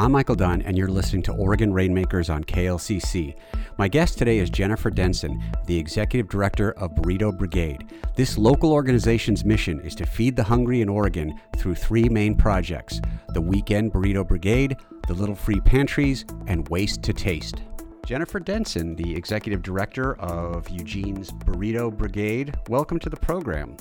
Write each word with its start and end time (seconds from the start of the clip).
I'm 0.00 0.12
Michael 0.12 0.34
Dunn, 0.34 0.62
and 0.62 0.78
you're 0.78 0.88
listening 0.88 1.20
to 1.24 1.34
Oregon 1.34 1.74
Rainmakers 1.74 2.30
on 2.30 2.42
KLCC. 2.42 3.36
My 3.76 3.86
guest 3.86 4.16
today 4.16 4.38
is 4.38 4.48
Jennifer 4.48 4.88
Denson, 4.88 5.38
the 5.66 5.76
Executive 5.76 6.26
Director 6.26 6.70
of 6.78 6.94
Burrito 6.94 7.36
Brigade. 7.36 7.92
This 8.16 8.38
local 8.38 8.72
organization's 8.72 9.44
mission 9.44 9.78
is 9.80 9.94
to 9.96 10.06
feed 10.06 10.36
the 10.36 10.42
hungry 10.42 10.80
in 10.80 10.88
Oregon 10.88 11.38
through 11.58 11.74
three 11.74 12.08
main 12.08 12.34
projects 12.34 12.98
the 13.34 13.42
Weekend 13.42 13.92
Burrito 13.92 14.26
Brigade, 14.26 14.78
the 15.06 15.12
Little 15.12 15.34
Free 15.34 15.60
Pantries, 15.60 16.24
and 16.46 16.66
Waste 16.70 17.02
to 17.02 17.12
Taste. 17.12 17.60
Jennifer 18.06 18.40
Denson, 18.40 18.96
the 18.96 19.14
Executive 19.14 19.60
Director 19.60 20.14
of 20.14 20.66
Eugene's 20.70 21.30
Burrito 21.30 21.94
Brigade, 21.94 22.54
welcome 22.70 22.98
to 23.00 23.10
the 23.10 23.18
program. 23.18 23.76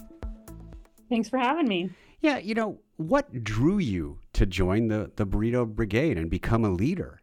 Thanks 1.07 1.29
for 1.29 1.37
having 1.39 1.69
me. 1.69 1.91
Yeah, 2.19 2.39
you 2.39 2.55
know, 2.55 2.81
what 2.99 3.45
drew 3.45 3.77
you 3.77 4.19
to 4.33 4.45
join 4.45 4.89
the, 4.89 5.09
the 5.15 5.25
Burrito 5.25 5.65
Brigade 5.65 6.17
and 6.17 6.29
become 6.29 6.65
a 6.65 6.69
leader? 6.69 7.21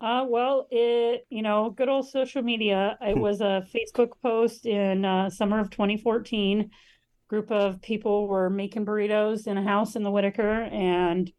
Uh, 0.00 0.26
well, 0.28 0.66
it, 0.72 1.24
you 1.30 1.42
know, 1.42 1.70
good 1.70 1.88
old 1.88 2.08
social 2.08 2.42
media. 2.42 2.98
It 3.00 3.16
was 3.16 3.40
a 3.40 3.64
Facebook 3.72 4.14
post 4.20 4.66
in 4.66 5.04
uh, 5.04 5.30
summer 5.30 5.60
of 5.60 5.70
2014. 5.70 6.68
Group 7.28 7.52
of 7.52 7.80
people 7.82 8.26
were 8.26 8.50
making 8.50 8.84
burritos 8.84 9.46
in 9.46 9.56
a 9.58 9.62
house 9.62 9.94
in 9.94 10.02
the 10.02 10.10
Whiteaker, 10.10 10.68
and 10.72 11.32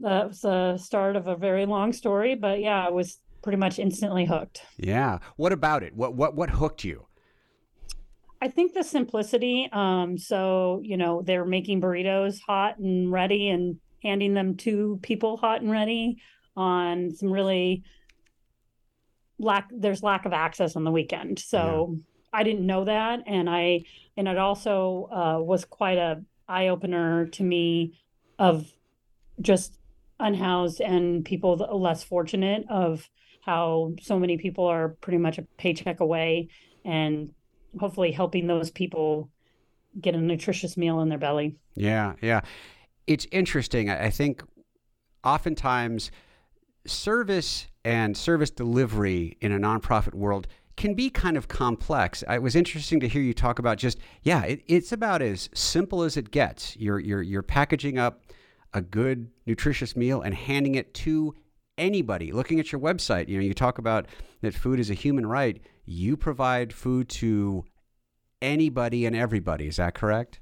that 0.00 0.28
was 0.28 0.40
the 0.40 0.78
start 0.78 1.16
of 1.16 1.26
a 1.26 1.36
very 1.36 1.66
long 1.66 1.92
story. 1.92 2.34
But 2.34 2.60
yeah, 2.60 2.86
I 2.86 2.88
was 2.88 3.18
pretty 3.42 3.58
much 3.58 3.78
instantly 3.78 4.24
hooked. 4.24 4.62
Yeah. 4.78 5.18
What 5.36 5.52
about 5.52 5.82
it? 5.82 5.94
What 5.94 6.14
what 6.14 6.34
what 6.34 6.48
hooked 6.48 6.82
you? 6.82 7.08
I 8.40 8.48
think 8.48 8.74
the 8.74 8.84
simplicity. 8.84 9.68
Um, 9.72 10.18
so 10.18 10.80
you 10.84 10.96
know, 10.96 11.22
they're 11.22 11.44
making 11.44 11.80
burritos 11.80 12.38
hot 12.46 12.78
and 12.78 13.10
ready 13.10 13.48
and 13.48 13.78
handing 14.02 14.34
them 14.34 14.56
to 14.56 14.98
people 15.02 15.36
hot 15.36 15.60
and 15.60 15.70
ready 15.70 16.18
on 16.56 17.12
some 17.14 17.30
really 17.30 17.84
lack 19.38 19.68
there's 19.70 20.02
lack 20.02 20.26
of 20.26 20.32
access 20.32 20.76
on 20.76 20.84
the 20.84 20.90
weekend. 20.90 21.38
So 21.38 21.90
yeah. 21.90 22.40
I 22.40 22.42
didn't 22.42 22.66
know 22.66 22.84
that 22.84 23.20
and 23.26 23.48
I 23.48 23.82
and 24.16 24.28
it 24.28 24.38
also 24.38 25.08
uh, 25.12 25.42
was 25.42 25.64
quite 25.64 25.98
a 25.98 26.22
eye 26.48 26.68
opener 26.68 27.26
to 27.26 27.42
me 27.42 27.98
of 28.38 28.72
just 29.40 29.78
unhoused 30.20 30.80
and 30.80 31.24
people 31.24 31.56
less 31.56 32.02
fortunate 32.02 32.64
of 32.68 33.08
how 33.42 33.92
so 34.02 34.18
many 34.18 34.36
people 34.36 34.66
are 34.66 34.90
pretty 35.00 35.18
much 35.18 35.38
a 35.38 35.42
paycheck 35.56 36.00
away 36.00 36.48
and 36.84 37.30
hopefully 37.78 38.12
helping 38.12 38.46
those 38.46 38.70
people 38.70 39.28
get 40.00 40.14
a 40.14 40.18
nutritious 40.18 40.76
meal 40.76 41.00
in 41.00 41.08
their 41.08 41.18
belly. 41.18 41.56
Yeah, 41.74 42.14
yeah. 42.20 42.42
It's 43.06 43.26
interesting. 43.32 43.90
I 43.90 44.10
think 44.10 44.42
oftentimes 45.24 46.10
service 46.86 47.66
and 47.84 48.16
service 48.16 48.50
delivery 48.50 49.36
in 49.40 49.52
a 49.52 49.58
nonprofit 49.58 50.14
world 50.14 50.46
can 50.76 50.94
be 50.94 51.10
kind 51.10 51.36
of 51.36 51.48
complex. 51.48 52.22
It 52.28 52.42
was 52.42 52.54
interesting 52.54 53.00
to 53.00 53.08
hear 53.08 53.20
you 53.20 53.34
talk 53.34 53.58
about 53.58 53.78
just 53.78 53.98
yeah, 54.22 54.44
it, 54.44 54.62
it's 54.66 54.92
about 54.92 55.22
as 55.22 55.50
simple 55.52 56.02
as 56.02 56.16
it 56.16 56.30
gets. 56.30 56.76
You're 56.76 57.00
you're 57.00 57.22
you're 57.22 57.42
packaging 57.42 57.98
up 57.98 58.22
a 58.74 58.80
good 58.80 59.28
nutritious 59.46 59.96
meal 59.96 60.20
and 60.20 60.34
handing 60.34 60.76
it 60.76 60.94
to 60.94 61.34
anybody. 61.78 62.32
Looking 62.32 62.60
at 62.60 62.70
your 62.70 62.80
website, 62.80 63.28
you 63.28 63.38
know, 63.38 63.44
you 63.44 63.54
talk 63.54 63.78
about 63.78 64.06
that 64.42 64.54
food 64.54 64.78
is 64.78 64.90
a 64.90 64.94
human 64.94 65.26
right 65.26 65.60
you 65.88 66.16
provide 66.16 66.72
food 66.72 67.08
to 67.08 67.64
anybody 68.42 69.06
and 69.06 69.16
everybody. 69.16 69.66
Is 69.66 69.76
that 69.76 69.94
correct? 69.94 70.40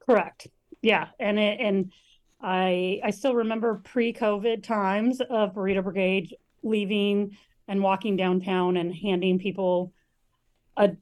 Correct. 0.00 0.48
Yeah, 0.82 1.08
and 1.18 1.38
it, 1.38 1.58
and 1.60 1.92
I 2.40 3.00
I 3.02 3.10
still 3.10 3.34
remember 3.34 3.80
pre-COVID 3.84 4.62
times 4.62 5.20
of 5.20 5.54
Burrito 5.54 5.82
Brigade 5.82 6.36
leaving 6.62 7.36
and 7.66 7.82
walking 7.82 8.16
downtown 8.16 8.76
and 8.76 8.94
handing 8.94 9.38
people 9.38 9.92
a 10.76 10.92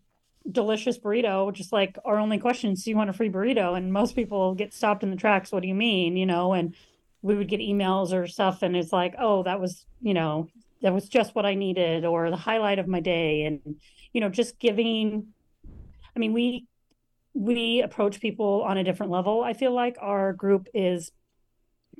delicious 0.50 0.99
burrito, 0.99 1.53
just 1.53 1.72
like 1.72 1.99
our 2.05 2.19
only 2.19 2.38
question 2.38 2.72
is, 2.72 2.84
do 2.84 2.91
you 2.91 2.97
want 2.97 3.10
a 3.10 3.12
free 3.12 3.28
burrito? 3.28 3.76
And 3.76 3.93
most 3.93 4.15
people 4.15 4.55
get 4.55 4.72
stopped 4.72 5.03
in 5.03 5.10
the 5.10 5.16
tracks. 5.16 5.53
What 5.53 5.62
do 5.62 5.69
you 5.69 5.75
mean? 5.75 6.16
You 6.16 6.26
know, 6.26 6.53
and 6.53 6.75
we 7.22 7.34
would 7.34 7.49
get 7.49 7.60
emails 7.60 8.12
or 8.12 8.26
stuff, 8.26 8.62
and 8.62 8.76
it's 8.76 8.93
like, 8.93 9.15
oh, 9.19 9.43
that 9.43 9.60
was, 9.60 9.87
you 10.00 10.15
know, 10.15 10.49
that 10.82 10.92
was 10.92 11.09
just 11.09 11.34
what 11.34 11.47
I 11.47 11.54
needed 11.54 12.04
or 12.04 12.31
the 12.31 12.37
highlight 12.37 12.78
of 12.78 12.87
my 12.87 13.00
day. 13.00 13.44
And, 13.44 13.76
you 14.12 14.20
know, 14.20 14.28
just 14.28 14.59
giving, 14.59 15.28
I 16.14 16.19
mean, 16.19 16.32
we, 16.32 16.66
we 17.34 17.82
approach 17.82 18.20
people 18.20 18.62
on 18.62 18.78
a 18.78 18.84
different 18.84 19.12
level. 19.12 19.42
I 19.42 19.53
feel 19.53 19.72
like 19.72 19.97
our 20.00 20.32
group 20.32 20.69
is 20.75 21.12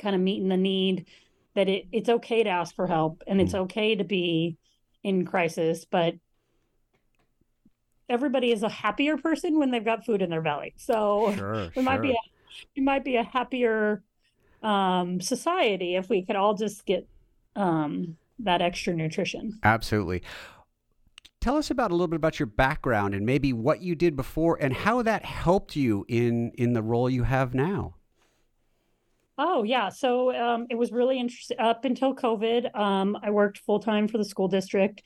kind 0.01 0.15
of 0.15 0.21
meeting 0.21 0.49
the 0.49 0.57
need 0.57 1.07
that 1.55 1.69
it, 1.69 1.87
it's 1.91 2.09
okay 2.09 2.43
to 2.43 2.51
ask 2.51 2.75
for 2.75 2.87
help 2.87 3.23
and 3.27 3.41
it's 3.41 3.55
mm. 3.55 3.61
okay 3.61 3.95
to 3.95 4.05
be 4.05 4.59
in 5.03 5.25
crisis, 5.25 5.85
but 5.85 6.15
everybody 8.09 8.53
is 8.53 8.63
a 8.63 8.69
happier 8.69 9.17
person 9.17 9.59
when 9.59 9.71
they've 9.71 9.85
got 9.85 10.05
food 10.05 10.23
in 10.23 10.31
their 10.31 10.43
belly. 10.43 10.75
So 10.77 11.33
sure, 11.37 11.55
it 11.55 11.75
sure. 11.75 11.83
might 11.83 12.03
be 12.03 12.13
a, 12.13 12.19
it 12.75 12.83
might 12.83 13.05
be 13.05 13.17
a 13.17 13.23
happier 13.23 14.03
um, 14.63 15.21
society 15.21 15.97
if 15.97 16.09
we 16.09 16.25
could 16.25 16.37
all 16.37 16.55
just 16.55 16.85
get 16.87 17.09
um, 17.55 18.17
that 18.41 18.63
extra 18.63 18.95
nutrition. 18.95 19.59
Absolutely. 19.63 20.23
Tell 21.41 21.57
us 21.57 21.71
about 21.71 21.91
a 21.91 21.95
little 21.95 22.09
bit 22.09 22.17
about 22.17 22.41
your 22.41 22.47
background 22.47 23.15
and 23.15 23.25
maybe 23.25 23.53
what 23.53 23.81
you 23.81 23.95
did 23.95 24.17
before 24.17 24.59
and 24.61 24.73
how 24.73 25.03
that 25.03 25.25
helped 25.25 25.77
you 25.77 26.05
in 26.09 26.51
in 26.57 26.73
the 26.73 26.83
role 26.83 27.09
you 27.09 27.23
have 27.23 27.55
now. 27.55 27.95
Oh 29.39 29.63
yeah, 29.63 29.91
so 29.91 30.35
um, 30.35 30.67
it 30.71 30.77
was 30.77 30.93
really 30.93 31.21
interesting. 31.21 31.59
Up 31.61 31.85
until 31.85 32.15
COVID, 32.15 32.75
um, 32.77 33.19
I 33.23 33.31
worked 33.31 33.59
full 33.59 33.81
time 33.81 34.09
for 34.09 34.19
the 34.19 34.25
school 34.25 34.49
district. 34.49 35.03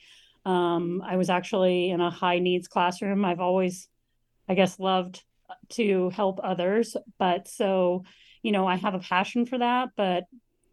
Um, 0.47 1.03
I 1.05 1.17
was 1.17 1.29
actually 1.29 1.91
in 1.91 2.01
a 2.01 2.11
high 2.11 2.39
needs 2.39 2.69
classroom. 2.69 3.25
I've 3.25 3.41
always, 3.41 3.89
I 4.49 4.55
guess, 4.55 4.79
loved 4.79 5.23
to 5.71 6.11
help 6.11 6.41
others, 6.43 6.97
but 7.19 7.49
so 7.49 8.05
you 8.43 8.53
know, 8.53 8.67
I 8.67 8.77
have 8.77 8.95
a 8.95 9.01
passion 9.01 9.47
for 9.47 9.59
that. 9.59 9.91
But 9.97 10.25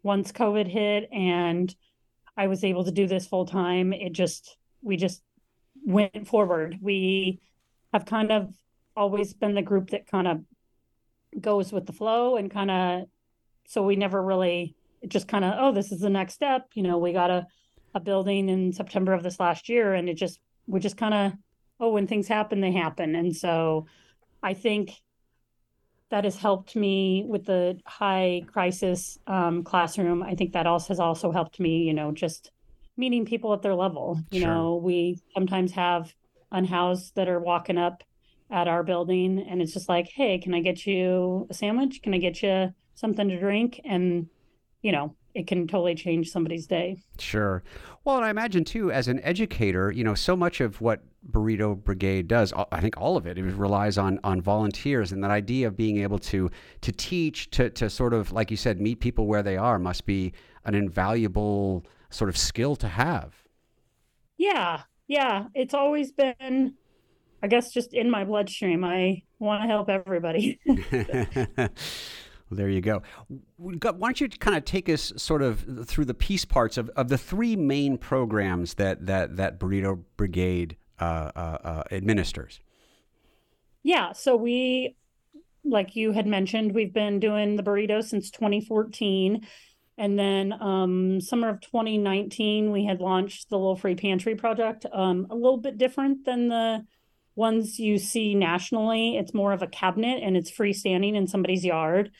once 0.02 0.32
COVID 0.32 0.66
hit 0.66 1.08
and 1.12 1.74
I 2.38 2.46
was 2.46 2.62
able 2.62 2.84
to 2.84 2.92
do 2.92 3.08
this 3.08 3.26
full 3.26 3.44
time, 3.44 3.92
it 3.92 4.12
just 4.12 4.56
we 4.80 4.96
just 4.96 5.22
went 5.84 6.28
forward. 6.28 6.78
We 6.80 7.40
have 7.92 8.04
kind 8.04 8.30
of 8.30 8.54
always 8.96 9.34
been 9.34 9.54
the 9.54 9.62
group 9.62 9.90
that 9.90 10.06
kind 10.06 10.28
of 10.28 10.44
goes 11.40 11.72
with 11.72 11.84
the 11.84 11.92
flow 11.92 12.36
and 12.36 12.50
kind 12.50 12.70
of 12.70 13.02
so 13.66 13.82
we 13.82 13.96
never 13.96 14.22
really 14.22 14.74
just 15.06 15.28
kind 15.28 15.44
of 15.44 15.54
oh 15.58 15.72
this 15.72 15.90
is 15.90 16.00
the 16.00 16.08
next 16.10 16.34
step. 16.34 16.68
You 16.74 16.84
know 16.84 16.98
we 16.98 17.12
got 17.12 17.30
a, 17.30 17.46
a 17.94 18.00
building 18.00 18.48
in 18.48 18.72
september 18.72 19.12
of 19.12 19.24
this 19.24 19.40
last 19.40 19.68
year 19.68 19.94
and 19.94 20.08
it 20.08 20.14
just 20.14 20.38
we 20.68 20.78
just 20.78 20.96
kind 20.96 21.14
of 21.14 21.32
oh 21.80 21.90
when 21.90 22.06
things 22.06 22.28
happen 22.28 22.60
they 22.60 22.72
happen. 22.72 23.16
And 23.16 23.36
so 23.36 23.86
i 24.44 24.54
think 24.54 24.92
that 26.10 26.24
has 26.24 26.36
helped 26.36 26.74
me 26.74 27.24
with 27.26 27.44
the 27.44 27.78
high 27.86 28.42
crisis 28.46 29.18
um, 29.26 29.62
classroom. 29.62 30.22
I 30.22 30.34
think 30.34 30.52
that 30.52 30.66
also 30.66 30.88
has 30.88 31.00
also 31.00 31.30
helped 31.32 31.60
me, 31.60 31.82
you 31.82 31.92
know, 31.92 32.12
just 32.12 32.50
meeting 32.96 33.24
people 33.24 33.52
at 33.52 33.62
their 33.62 33.74
level. 33.74 34.20
You 34.30 34.40
sure. 34.40 34.48
know, 34.48 34.76
we 34.76 35.20
sometimes 35.34 35.72
have 35.72 36.14
unhoused 36.50 37.14
that 37.16 37.28
are 37.28 37.40
walking 37.40 37.78
up 37.78 38.02
at 38.50 38.68
our 38.68 38.82
building 38.82 39.38
and 39.48 39.60
it's 39.60 39.74
just 39.74 39.88
like, 39.88 40.08
hey, 40.08 40.38
can 40.38 40.54
I 40.54 40.60
get 40.60 40.86
you 40.86 41.46
a 41.50 41.54
sandwich? 41.54 42.00
Can 42.02 42.14
I 42.14 42.18
get 42.18 42.42
you 42.42 42.72
something 42.94 43.28
to 43.28 43.38
drink? 43.38 43.80
And, 43.84 44.28
you 44.82 44.92
know, 44.92 45.14
it 45.34 45.46
can 45.46 45.66
totally 45.66 45.94
change 45.94 46.30
somebody's 46.30 46.66
day. 46.66 46.98
Sure. 47.18 47.62
Well, 48.04 48.16
and 48.16 48.24
I 48.24 48.30
imagine 48.30 48.64
too, 48.64 48.90
as 48.90 49.08
an 49.08 49.20
educator, 49.20 49.92
you 49.92 50.02
know, 50.02 50.14
so 50.14 50.34
much 50.36 50.60
of 50.60 50.80
what 50.80 51.02
Burrito 51.30 51.76
Brigade 51.76 52.28
does, 52.28 52.52
I 52.72 52.80
think 52.80 52.96
all 52.96 53.16
of 53.16 53.26
it, 53.26 53.38
it 53.38 53.44
relies 53.44 53.98
on 53.98 54.18
on 54.24 54.40
volunteers, 54.40 55.12
and 55.12 55.22
that 55.22 55.30
idea 55.30 55.66
of 55.66 55.76
being 55.76 55.98
able 55.98 56.18
to 56.20 56.50
to 56.80 56.92
teach, 56.92 57.50
to 57.50 57.70
to 57.70 57.90
sort 57.90 58.14
of, 58.14 58.32
like 58.32 58.50
you 58.50 58.56
said, 58.56 58.80
meet 58.80 59.00
people 59.00 59.26
where 59.26 59.42
they 59.42 59.56
are, 59.56 59.78
must 59.78 60.06
be 60.06 60.32
an 60.64 60.74
invaluable 60.74 61.84
sort 62.10 62.30
of 62.30 62.36
skill 62.36 62.76
to 62.76 62.88
have. 62.88 63.34
Yeah, 64.38 64.82
yeah, 65.08 65.46
it's 65.54 65.74
always 65.74 66.12
been, 66.12 66.74
I 67.42 67.48
guess, 67.48 67.72
just 67.72 67.92
in 67.92 68.10
my 68.10 68.24
bloodstream. 68.24 68.84
I 68.84 69.22
want 69.38 69.62
to 69.62 69.68
help 69.68 69.88
everybody. 69.88 70.60
Well, 72.50 72.56
there 72.56 72.68
you 72.68 72.80
go. 72.80 73.02
Why 73.56 73.92
don't 73.92 74.20
you 74.20 74.28
kind 74.28 74.56
of 74.56 74.64
take 74.64 74.88
us 74.88 75.12
sort 75.16 75.42
of 75.42 75.86
through 75.86 76.06
the 76.06 76.14
piece 76.14 76.44
parts 76.44 76.78
of, 76.78 76.88
of 76.90 77.08
the 77.08 77.18
three 77.18 77.56
main 77.56 77.98
programs 77.98 78.74
that 78.74 79.06
that 79.06 79.36
that 79.36 79.60
Burrito 79.60 80.02
Brigade 80.16 80.76
uh, 80.98 81.30
uh, 81.36 81.58
uh, 81.62 81.82
administers? 81.92 82.60
Yeah, 83.82 84.12
so 84.12 84.36
we, 84.36 84.96
like 85.64 85.94
you 85.94 86.12
had 86.12 86.26
mentioned, 86.26 86.74
we've 86.74 86.92
been 86.92 87.20
doing 87.20 87.56
the 87.56 87.62
burrito 87.62 88.02
since 88.02 88.30
2014. 88.30 89.46
And 89.96 90.18
then 90.18 90.52
um, 90.60 91.20
summer 91.20 91.48
of 91.48 91.60
2019, 91.60 92.70
we 92.70 92.84
had 92.84 93.00
launched 93.00 93.50
the 93.50 93.58
Little 93.58 93.76
Free 93.76 93.96
Pantry 93.96 94.34
project. 94.34 94.86
Um, 94.92 95.26
a 95.30 95.34
little 95.34 95.58
bit 95.58 95.76
different 95.76 96.24
than 96.24 96.48
the 96.48 96.84
ones 97.34 97.78
you 97.78 97.98
see 97.98 98.34
nationally. 98.34 99.16
It's 99.16 99.34
more 99.34 99.52
of 99.52 99.62
a 99.62 99.66
cabinet 99.66 100.22
and 100.22 100.36
it's 100.36 100.50
freestanding 100.50 101.14
in 101.14 101.26
somebody's 101.26 101.64
yard 101.64 102.10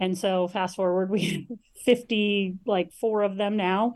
And 0.00 0.16
so 0.16 0.48
fast 0.48 0.76
forward, 0.76 1.10
we 1.10 1.46
50, 1.84 2.58
like 2.66 2.92
four 2.92 3.22
of 3.22 3.36
them 3.36 3.56
now. 3.56 3.94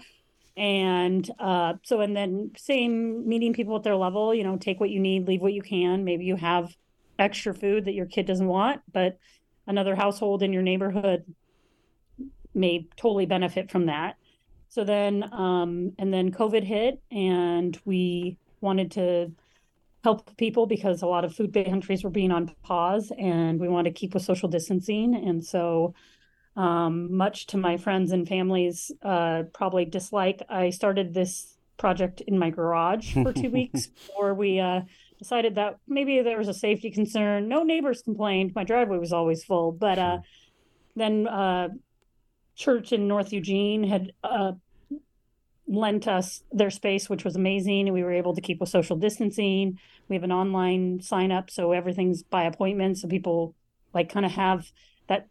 And 0.57 1.29
uh, 1.41 1.75
so, 1.83 2.01
and 2.01 2.17
then 2.17 2.53
same 2.57 3.27
meeting 3.27 3.55
people 3.55 3.75
at 3.77 3.83
their 3.83 3.97
level, 3.97 4.33
you 4.33 4.45
know, 4.45 4.57
take 4.57 4.79
what 4.79 4.91
you 4.91 5.01
need, 5.01 5.27
leave 5.27 5.41
what 5.41 5.53
you 5.53 5.63
can. 5.63 6.05
Maybe 6.05 6.25
you 6.25 6.37
have 6.37 6.77
extra 7.19 7.53
food 7.55 7.87
that 7.87 7.95
your 7.95 8.07
kid 8.07 8.27
doesn't 8.27 8.47
want, 8.47 8.83
but 8.93 9.19
another 9.67 9.97
household 9.97 10.43
in 10.43 10.53
your 10.53 10.63
neighborhood 10.63 11.25
may 12.55 12.87
totally 12.97 13.27
benefit 13.27 13.71
from 13.71 13.87
that. 13.87 14.17
So 14.69 14.85
then, 14.85 15.25
um, 15.33 15.93
and 15.99 16.13
then 16.13 16.31
COVID 16.31 16.65
hit, 16.65 17.01
and 17.11 17.79
we 17.85 18.37
wanted 18.61 18.93
to 18.93 19.33
help 20.05 20.37
people 20.37 20.67
because 20.67 21.01
a 21.01 21.07
lot 21.07 21.25
of 21.25 21.35
food 21.35 21.53
pantries 21.53 22.05
were 22.05 22.11
being 22.11 22.31
on 22.31 22.55
pause, 22.63 23.11
and 23.19 23.59
we 23.59 23.69
wanted 23.69 23.89
to 23.95 23.99
keep 23.99 24.13
with 24.13 24.23
social 24.23 24.51
distancing. 24.51 25.15
And 25.15 25.43
so, 25.43 25.95
um, 26.57 27.17
much 27.17 27.47
to 27.47 27.57
my 27.57 27.79
friends 27.79 28.13
and 28.13 28.29
family's 28.29 28.93
uh, 29.03 29.45
probably 29.55 29.87
dislike, 29.87 30.43
I 30.49 30.71
started 30.71 31.15
this 31.15 31.57
project 31.79 32.21
in 32.21 32.39
my 32.39 32.51
garage 32.51 33.15
for 33.15 33.33
two 33.33 33.51
weeks 33.61 33.87
before 33.87 34.35
we 34.35 34.61
uh, 34.61 34.83
decided 35.19 35.55
that 35.55 35.79
maybe 35.89 36.21
there 36.21 36.39
was 36.39 36.49
a 36.49 36.55
safety 36.55 36.91
concern. 36.91 37.49
No 37.49 37.63
neighbors 37.63 38.03
complained. 38.03 38.53
My 38.55 38.63
driveway 38.63 38.99
was 38.99 39.13
always 39.13 39.43
full, 39.43 39.73
but 39.73 39.99
uh, 39.99 40.19
then 40.95 41.27
uh, 41.27 41.69
church 42.55 42.93
in 42.93 43.09
North 43.09 43.33
Eugene 43.33 43.83
had 43.83 44.13
uh, 44.23 44.53
lent 45.67 46.07
us 46.07 46.43
their 46.53 46.71
space, 46.71 47.09
which 47.09 47.25
was 47.25 47.37
amazing. 47.37 47.89
And 47.89 47.95
we 47.95 48.03
were 48.03 48.13
able 48.13 48.35
to 48.35 48.41
keep 48.41 48.61
with 48.61 48.69
social 48.69 48.97
distancing. 48.97 49.79
We 50.09 50.17
have 50.17 50.25
an 50.25 50.33
online 50.33 51.01
sign 51.01 51.33
up, 51.33 51.51
so 51.51 51.73
everything's 51.73 52.23
by 52.23 52.45
appointment. 52.45 52.99
So 52.99 53.09
people 53.09 53.55
like 53.93 54.13
kind 54.13 54.27
of 54.27 54.33
have 54.33 54.71
that 55.09 55.29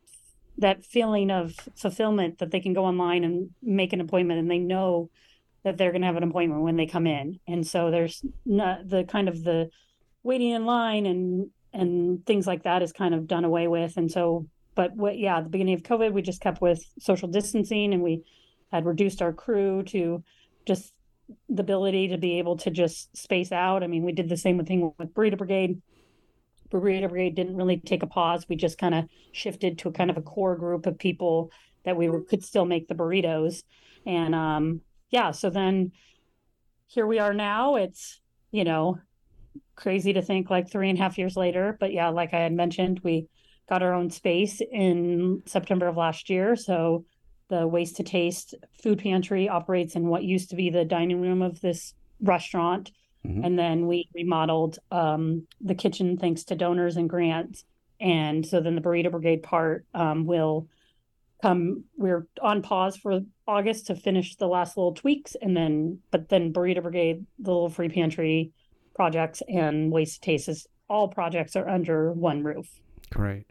that 0.57 0.85
feeling 0.85 1.31
of 1.31 1.55
fulfillment 1.75 2.39
that 2.39 2.51
they 2.51 2.59
can 2.59 2.73
go 2.73 2.85
online 2.85 3.23
and 3.23 3.49
make 3.61 3.93
an 3.93 4.01
appointment 4.01 4.39
and 4.39 4.49
they 4.49 4.59
know 4.59 5.09
that 5.63 5.77
they're 5.77 5.91
going 5.91 6.01
to 6.01 6.07
have 6.07 6.17
an 6.17 6.23
appointment 6.23 6.61
when 6.61 6.75
they 6.75 6.85
come 6.85 7.07
in. 7.07 7.39
And 7.47 7.65
so 7.65 7.89
there's 7.89 8.23
not 8.45 8.87
the 8.87 9.03
kind 9.03 9.27
of 9.27 9.43
the 9.43 9.69
waiting 10.23 10.51
in 10.51 10.65
line 10.65 11.05
and 11.05 11.49
and 11.73 12.23
things 12.25 12.45
like 12.45 12.63
that 12.63 12.83
is 12.83 12.91
kind 12.91 13.15
of 13.15 13.27
done 13.27 13.45
away 13.45 13.67
with. 13.67 13.97
And 13.97 14.11
so, 14.11 14.47
but 14.75 14.95
what, 14.95 15.17
yeah, 15.17 15.37
at 15.37 15.45
the 15.45 15.49
beginning 15.49 15.73
of 15.73 15.81
COVID, 15.81 16.13
we 16.13 16.21
just 16.21 16.41
kept 16.41 16.61
with 16.61 16.85
social 16.99 17.27
distancing 17.27 17.93
and 17.93 18.03
we 18.03 18.23
had 18.73 18.85
reduced 18.85 19.21
our 19.21 19.31
crew 19.31 19.83
to 19.83 20.23
just 20.65 20.93
the 21.47 21.61
ability 21.61 22.07
to 22.07 22.17
be 22.17 22.39
able 22.39 22.57
to 22.57 22.71
just 22.71 23.15
space 23.15 23.51
out. 23.51 23.83
I 23.83 23.87
mean, 23.87 24.03
we 24.03 24.11
did 24.11 24.27
the 24.27 24.35
same 24.35 24.63
thing 24.65 24.91
with 24.97 25.13
Burrito 25.13 25.37
Brigade. 25.37 25.79
Burrito 26.71 27.07
Brigade 27.07 27.35
didn't 27.35 27.55
really 27.55 27.77
take 27.77 28.01
a 28.01 28.07
pause. 28.07 28.49
We 28.49 28.55
just 28.55 28.79
kind 28.79 28.95
of 28.95 29.05
shifted 29.31 29.77
to 29.79 29.89
a 29.89 29.93
kind 29.93 30.09
of 30.09 30.17
a 30.17 30.23
core 30.23 30.57
group 30.57 30.87
of 30.87 30.97
people 30.97 31.51
that 31.85 31.95
we 31.95 32.09
were, 32.09 32.21
could 32.21 32.43
still 32.43 32.65
make 32.65 32.87
the 32.87 32.95
burritos. 32.95 33.63
And 34.07 34.33
um, 34.33 34.81
yeah, 35.11 35.31
so 35.31 35.51
then 35.51 35.91
here 36.87 37.05
we 37.05 37.19
are 37.19 37.33
now. 37.33 37.75
It's, 37.75 38.19
you 38.51 38.63
know, 38.63 38.97
crazy 39.75 40.13
to 40.13 40.21
think 40.23 40.49
like 40.49 40.71
three 40.71 40.89
and 40.89 40.97
a 40.97 41.01
half 41.01 41.19
years 41.19 41.37
later. 41.37 41.77
But 41.79 41.93
yeah, 41.93 42.09
like 42.09 42.33
I 42.33 42.39
had 42.39 42.53
mentioned, 42.53 43.01
we 43.03 43.27
got 43.69 43.83
our 43.83 43.93
own 43.93 44.09
space 44.09 44.61
in 44.61 45.43
September 45.45 45.87
of 45.87 45.95
last 45.95 46.29
year. 46.31 46.55
So 46.55 47.05
the 47.49 47.67
Waste 47.67 47.97
to 47.97 48.03
Taste 48.03 48.55
food 48.81 48.99
pantry 48.99 49.49
operates 49.49 49.95
in 49.95 50.07
what 50.07 50.23
used 50.23 50.49
to 50.49 50.55
be 50.55 50.69
the 50.69 50.85
dining 50.85 51.21
room 51.21 51.41
of 51.41 51.61
this 51.61 51.93
restaurant. 52.21 52.91
Mm-hmm. 53.25 53.43
And 53.43 53.59
then 53.59 53.87
we 53.87 54.09
remodeled 54.13 54.79
um, 54.91 55.47
the 55.61 55.75
kitchen 55.75 56.17
thanks 56.17 56.43
to 56.45 56.55
donors 56.55 56.97
and 56.97 57.09
grants. 57.09 57.63
And 57.99 58.45
so 58.45 58.59
then 58.59 58.75
the 58.75 58.81
Burrito 58.81 59.11
Brigade 59.11 59.43
part 59.43 59.85
um, 59.93 60.25
will 60.25 60.67
come. 61.41 61.85
We're 61.97 62.27
on 62.41 62.61
pause 62.61 62.97
for 62.97 63.21
August 63.47 63.87
to 63.87 63.95
finish 63.95 64.35
the 64.35 64.47
last 64.47 64.75
little 64.75 64.93
tweaks. 64.93 65.35
And 65.41 65.55
then, 65.55 65.99
but 66.11 66.29
then 66.29 66.51
Burrito 66.51 66.81
Brigade, 66.81 67.25
the 67.39 67.51
little 67.51 67.69
free 67.69 67.89
pantry, 67.89 68.51
projects 68.93 69.41
and 69.47 69.91
Waste 69.91 70.21
to 70.21 70.31
Tastes, 70.31 70.67
all 70.89 71.07
projects 71.07 71.55
are 71.55 71.67
under 71.67 72.11
one 72.11 72.43
roof. 72.43 72.67
Great. 73.09 73.45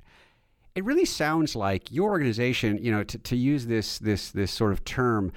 It 0.74 0.84
really 0.84 1.04
sounds 1.04 1.54
like 1.54 1.92
your 1.92 2.10
organization, 2.10 2.78
you 2.82 2.90
know, 2.90 3.04
to, 3.04 3.18
to 3.18 3.36
use 3.36 3.66
this 3.66 3.98
this 3.98 4.30
this 4.30 4.50
sort 4.50 4.72
of 4.72 4.84
term, 4.84 5.32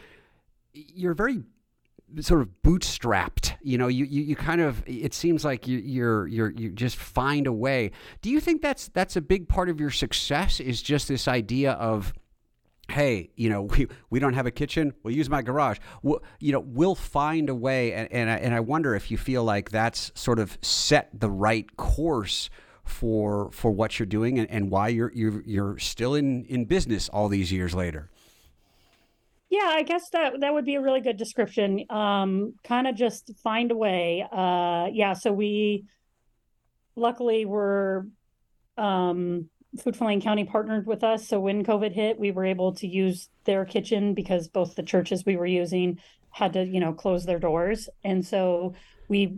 you're 0.74 1.14
very 1.14 1.44
sort 2.22 2.42
of 2.42 2.50
bootstrapped. 2.64 3.56
You 3.62 3.78
know, 3.78 3.88
you, 3.88 4.06
you, 4.06 4.22
you 4.22 4.36
kind 4.36 4.62
of 4.62 4.84
it 4.86 5.14
seems 5.14 5.44
like 5.44 5.68
you 5.68 5.80
you're 5.80 6.28
you're 6.28 6.52
you 6.52 6.70
just 6.72 6.96
find 6.98 7.48
a 7.48 7.54
way. 7.54 7.92
Do 8.22 8.30
you 8.30 8.40
think 8.40 8.62
that's 8.62 8.88
that's 8.90 9.16
a 9.16 9.22
big 9.22 9.48
part 9.50 9.70
of 9.70 9.80
your 9.80 9.92
success? 9.92 10.60
Is 10.60 10.82
just 10.82 11.08
this 11.08 11.28
idea 11.28 11.74
of 11.74 12.14
hey, 12.90 13.30
you 13.36 13.50
know, 13.50 13.64
we, 13.78 13.88
we 14.10 14.20
don't 14.20 14.34
have 14.34 14.46
a 14.46 14.52
kitchen, 14.52 14.94
we'll 15.04 15.16
use 15.16 15.30
my 15.30 15.42
garage. 15.42 15.80
We'll, 16.02 16.22
you 16.40 16.52
know, 16.52 16.60
we'll 16.60 16.96
find 16.96 17.50
a 17.50 17.56
way. 17.56 17.94
And, 17.94 18.12
and, 18.12 18.30
I, 18.30 18.36
and 18.36 18.54
I 18.54 18.60
wonder 18.60 18.96
if 18.96 19.12
you 19.12 19.18
feel 19.18 19.44
like 19.44 19.72
that's 19.72 20.12
sort 20.16 20.40
of 20.40 20.58
set 20.62 21.10
the 21.14 21.30
right 21.30 21.76
course 21.78 22.50
for 22.86 23.52
for 23.52 23.72
what 23.72 24.00
you're 24.00 24.06
doing 24.06 24.40
and, 24.40 24.50
and 24.50 24.72
why 24.72 24.88
you're, 24.88 25.12
you're, 25.14 25.42
you're 25.46 25.78
still 25.80 26.16
in, 26.16 26.46
in 26.46 26.66
business 26.66 27.10
all 27.10 27.28
these 27.28 27.52
years 27.52 27.74
later. 27.76 28.10
Yeah, 29.50 29.72
I 29.74 29.84
guess 29.84 30.10
that 30.10 30.40
that 30.42 30.54
would 30.54 30.66
be 30.66 30.76
a 30.76 30.82
really 30.82 31.02
good 31.02 31.18
description. 31.18 31.86
Um, 31.90 32.54
kind 32.64 32.88
of 32.88 32.96
just 32.96 33.32
find 33.44 33.72
a 33.72 33.76
way. 33.76 34.26
Uh, 34.32 34.88
yeah, 34.92 35.14
so 35.14 35.32
we 35.32 35.86
luckily 36.96 37.46
were 37.46 38.08
um, 38.78 39.50
Food 39.82 39.96
for 39.96 40.20
County 40.20 40.46
partnered 40.46 40.88
with 40.88 41.04
us. 41.04 41.28
So 41.28 41.40
when 41.40 41.64
COVID 41.64 41.92
hit, 41.92 42.20
we 42.20 42.32
were 42.32 42.46
able 42.46 42.74
to 42.76 42.88
use 42.88 43.30
their 43.46 43.66
kitchen 43.66 44.14
because 44.14 44.48
both 44.48 44.76
the 44.76 44.84
churches 44.84 45.26
we 45.26 45.38
were 45.38 45.46
using 45.46 46.00
had 46.32 46.54
to, 46.54 46.66
you 46.66 46.80
know, 46.80 46.94
close 46.94 47.26
their 47.26 47.40
doors. 47.40 47.90
And 48.04 48.26
so 48.26 48.74
we 49.08 49.38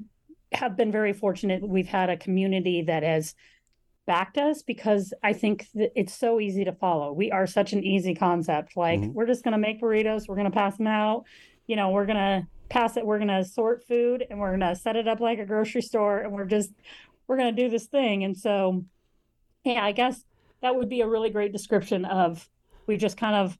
have 0.51 0.77
been 0.77 0.91
very 0.91 1.13
fortunate. 1.13 1.67
We've 1.67 1.87
had 1.87 2.09
a 2.09 2.17
community 2.17 2.81
that 2.83 3.03
has 3.03 3.35
backed 4.05 4.37
us 4.37 4.63
because 4.63 5.13
I 5.21 5.33
think 5.33 5.67
that 5.75 5.91
it's 5.95 6.13
so 6.13 6.39
easy 6.39 6.63
to 6.65 6.71
follow. 6.71 7.11
We 7.11 7.31
are 7.31 7.45
such 7.45 7.73
an 7.73 7.83
easy 7.83 8.15
concept. 8.15 8.77
Like 8.77 9.01
mm-hmm. 9.01 9.13
we're 9.13 9.25
just 9.27 9.43
going 9.43 9.51
to 9.51 9.57
make 9.57 9.81
burritos, 9.81 10.27
we're 10.27 10.35
going 10.35 10.49
to 10.49 10.57
pass 10.57 10.77
them 10.77 10.87
out. 10.87 11.25
You 11.67 11.75
know, 11.75 11.89
we're 11.89 12.05
going 12.05 12.17
to 12.17 12.47
pass 12.69 12.95
it, 12.95 13.05
we're 13.05 13.19
going 13.19 13.27
to 13.27 13.43
sort 13.43 13.85
food 13.85 14.25
and 14.29 14.39
we're 14.39 14.57
going 14.57 14.73
to 14.73 14.75
set 14.75 14.95
it 14.95 15.07
up 15.07 15.19
like 15.19 15.39
a 15.39 15.45
grocery 15.45 15.81
store 15.81 16.19
and 16.19 16.31
we're 16.31 16.45
just 16.45 16.71
we're 17.27 17.37
going 17.37 17.53
to 17.53 17.61
do 17.61 17.69
this 17.69 17.85
thing. 17.85 18.23
And 18.23 18.37
so 18.37 18.85
yeah, 19.65 19.83
I 19.83 19.91
guess 19.91 20.23
that 20.61 20.75
would 20.75 20.89
be 20.89 21.01
a 21.01 21.07
really 21.07 21.29
great 21.29 21.51
description 21.51 22.05
of 22.05 22.49
we 22.87 22.95
just 22.95 23.17
kind 23.17 23.35
of 23.35 23.57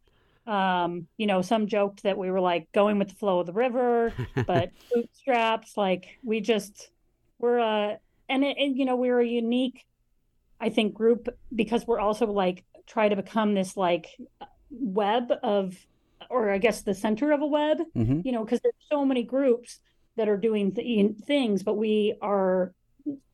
um, 0.47 1.07
you 1.17 1.27
know, 1.27 1.41
some 1.41 1.67
joked 1.67 2.03
that 2.03 2.17
we 2.17 2.31
were 2.31 2.39
like 2.39 2.71
going 2.71 2.97
with 2.97 3.09
the 3.09 3.15
flow 3.15 3.39
of 3.39 3.45
the 3.45 3.53
river, 3.53 4.13
but 4.47 4.71
bootstraps, 4.93 5.75
like 5.77 6.17
we 6.23 6.39
just 6.39 6.89
we're 7.37 7.59
a 7.59 7.99
and, 8.29 8.43
it, 8.43 8.57
and 8.57 8.77
you 8.77 8.85
know 8.85 8.95
we're 8.95 9.19
a 9.19 9.27
unique, 9.27 9.85
I 10.59 10.69
think, 10.69 10.93
group 10.93 11.27
because 11.53 11.85
we're 11.85 11.99
also 11.99 12.27
like 12.27 12.63
try 12.87 13.09
to 13.09 13.15
become 13.15 13.53
this 13.53 13.75
like 13.75 14.07
web 14.69 15.31
of, 15.43 15.75
or 16.29 16.49
I 16.49 16.57
guess 16.57 16.81
the 16.81 16.93
center 16.93 17.31
of 17.31 17.41
a 17.41 17.45
web, 17.45 17.79
mm-hmm. 17.95 18.21
you 18.23 18.31
know, 18.31 18.43
because 18.43 18.61
there's 18.61 18.73
so 18.89 19.05
many 19.05 19.23
groups 19.23 19.79
that 20.15 20.29
are 20.29 20.37
doing 20.37 20.71
th- 20.71 21.15
things, 21.25 21.63
but 21.63 21.75
we 21.75 22.15
are 22.21 22.73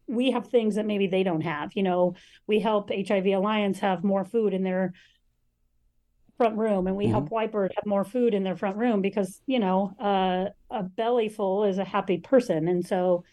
we 0.08 0.32
have 0.32 0.48
things 0.48 0.76
that 0.76 0.86
maybe 0.86 1.08
they 1.08 1.24
don't 1.24 1.42
have. 1.42 1.72
You 1.76 1.84
know, 1.84 2.16
we 2.48 2.60
help 2.60 2.90
HIV 2.90 3.28
Alliance 3.28 3.80
have 3.80 4.04
more 4.04 4.26
food 4.26 4.54
in 4.54 4.64
their 4.64 4.94
front 6.44 6.58
room 6.58 6.88
and 6.88 6.98
we 6.98 7.06
mm-hmm. 7.06 7.14
help 7.14 7.30
White 7.30 7.54
Bird 7.54 7.72
have 7.74 7.86
more 7.86 8.04
food 8.04 8.34
in 8.34 8.44
their 8.44 8.58
front 8.58 8.76
room 8.76 9.02
because, 9.02 9.40
you 9.46 9.60
know, 9.60 9.96
uh, 9.98 10.50
a 10.70 10.84
belly 10.84 11.30
full 11.30 11.64
is 11.64 11.78
a 11.78 11.86
happy 11.86 12.18
person. 12.18 12.68
And 12.68 12.86
so, 12.86 13.24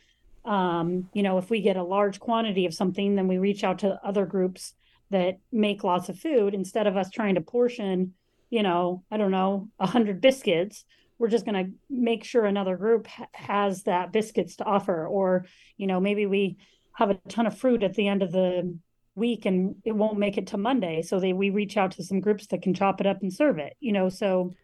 um, 0.45 1.09
you 1.13 1.25
know, 1.25 1.37
if 1.39 1.51
we 1.51 1.61
get 1.61 1.77
a 1.77 1.83
large 1.83 2.21
quantity 2.21 2.67
of 2.67 2.75
something, 2.75 3.17
then 3.17 3.27
we 3.27 3.39
reach 3.39 3.65
out 3.65 3.81
to 3.81 3.99
other 4.05 4.27
groups 4.27 4.75
that 5.11 5.39
make 5.51 5.83
lots 5.83 6.09
of 6.09 6.21
food 6.21 6.55
instead 6.55 6.87
of 6.87 6.97
us 6.97 7.11
trying 7.11 7.35
to 7.35 7.41
portion, 7.41 8.15
you 8.49 8.63
know, 8.63 9.03
I 9.11 9.17
don't 9.17 9.33
know, 9.33 9.69
a 9.81 9.87
hundred 9.89 10.21
biscuits 10.21 10.85
we're 11.19 11.29
just 11.29 11.45
going 11.45 11.67
to 11.67 11.71
make 11.91 12.25
sure 12.25 12.47
another 12.47 12.79
group 12.79 13.07
ha- 13.07 13.27
has 13.35 13.83
that 13.83 14.11
biscuits 14.11 14.57
to 14.57 14.65
offer 14.65 15.07
or 15.07 15.45
you 15.77 15.87
know 15.87 16.01
maybe 16.01 16.25
we 16.25 16.57
have 16.95 17.11
a 17.11 17.19
ton 17.29 17.47
of 17.47 17.59
fruit 17.59 17.83
at 17.83 17.93
the 17.93 18.09
end 18.09 18.23
of 18.23 18.33
the 18.33 18.75
week 19.15 19.45
and 19.45 19.75
it 19.85 19.93
won't 19.93 20.19
make 20.19 20.39
it 20.39 20.47
to 20.47 20.57
monday 20.57 21.03
so 21.03 21.19
they 21.19 21.33
we 21.33 21.51
reach 21.51 21.77
out 21.77 21.91
to 21.91 22.05
some 22.05 22.21
groups 22.21 22.47
that 22.47 22.63
can 22.63 22.73
chop 22.73 23.01
it 23.01 23.07
up 23.07 23.21
and 23.23 23.33
serve 23.33 23.59
it 23.59 23.77
you 23.81 23.93
know 23.93 24.09
so 24.09 24.55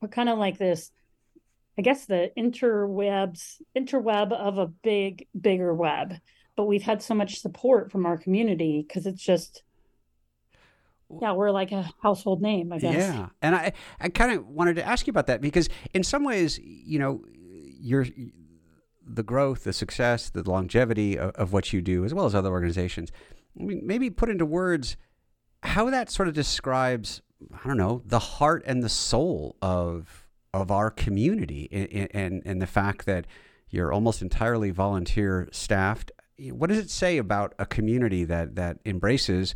we're 0.00 0.08
kind 0.08 0.28
of 0.28 0.38
like 0.38 0.58
this 0.58 0.92
i 1.78 1.82
guess 1.82 2.04
the 2.06 2.30
interwebs 2.36 3.60
interweb 3.76 4.32
of 4.32 4.58
a 4.58 4.66
big 4.66 5.26
bigger 5.40 5.74
web 5.74 6.14
but 6.54 6.64
we've 6.64 6.82
had 6.82 7.02
so 7.02 7.14
much 7.14 7.40
support 7.40 7.90
from 7.90 8.04
our 8.04 8.18
community 8.18 8.84
because 8.86 9.06
it's 9.06 9.22
just 9.22 9.62
yeah, 11.20 11.32
we're 11.32 11.50
like 11.50 11.72
a 11.72 11.90
household 12.02 12.40
name, 12.40 12.72
I 12.72 12.78
guess. 12.78 12.94
Yeah, 12.94 13.28
and 13.42 13.54
I 13.54 13.72
I 14.00 14.08
kind 14.08 14.32
of 14.32 14.46
wanted 14.46 14.76
to 14.76 14.86
ask 14.86 15.06
you 15.06 15.10
about 15.10 15.26
that 15.26 15.40
because 15.40 15.68
in 15.92 16.02
some 16.02 16.24
ways, 16.24 16.58
you 16.58 16.98
know, 16.98 17.22
you're 17.28 18.06
the 19.06 19.22
growth, 19.22 19.64
the 19.64 19.72
success, 19.72 20.30
the 20.30 20.48
longevity 20.48 21.18
of, 21.18 21.32
of 21.32 21.52
what 21.52 21.72
you 21.72 21.82
do, 21.82 22.04
as 22.04 22.14
well 22.14 22.24
as 22.24 22.34
other 22.34 22.50
organizations. 22.50 23.12
I 23.58 23.64
mean, 23.64 23.82
maybe 23.84 24.10
put 24.10 24.30
into 24.30 24.46
words 24.46 24.96
how 25.62 25.90
that 25.90 26.10
sort 26.10 26.28
of 26.28 26.34
describes, 26.34 27.22
I 27.52 27.66
don't 27.66 27.76
know, 27.76 28.02
the 28.04 28.18
heart 28.18 28.62
and 28.66 28.82
the 28.82 28.88
soul 28.88 29.56
of 29.62 30.26
of 30.54 30.70
our 30.70 30.90
community, 30.90 31.68
and 31.72 32.08
and, 32.14 32.42
and 32.44 32.62
the 32.62 32.66
fact 32.66 33.06
that 33.06 33.26
you're 33.70 33.92
almost 33.92 34.22
entirely 34.22 34.70
volunteer 34.70 35.48
staffed. 35.52 36.12
What 36.38 36.68
does 36.68 36.78
it 36.78 36.90
say 36.90 37.18
about 37.18 37.54
a 37.58 37.66
community 37.66 38.24
that 38.24 38.54
that 38.56 38.78
embraces 38.84 39.54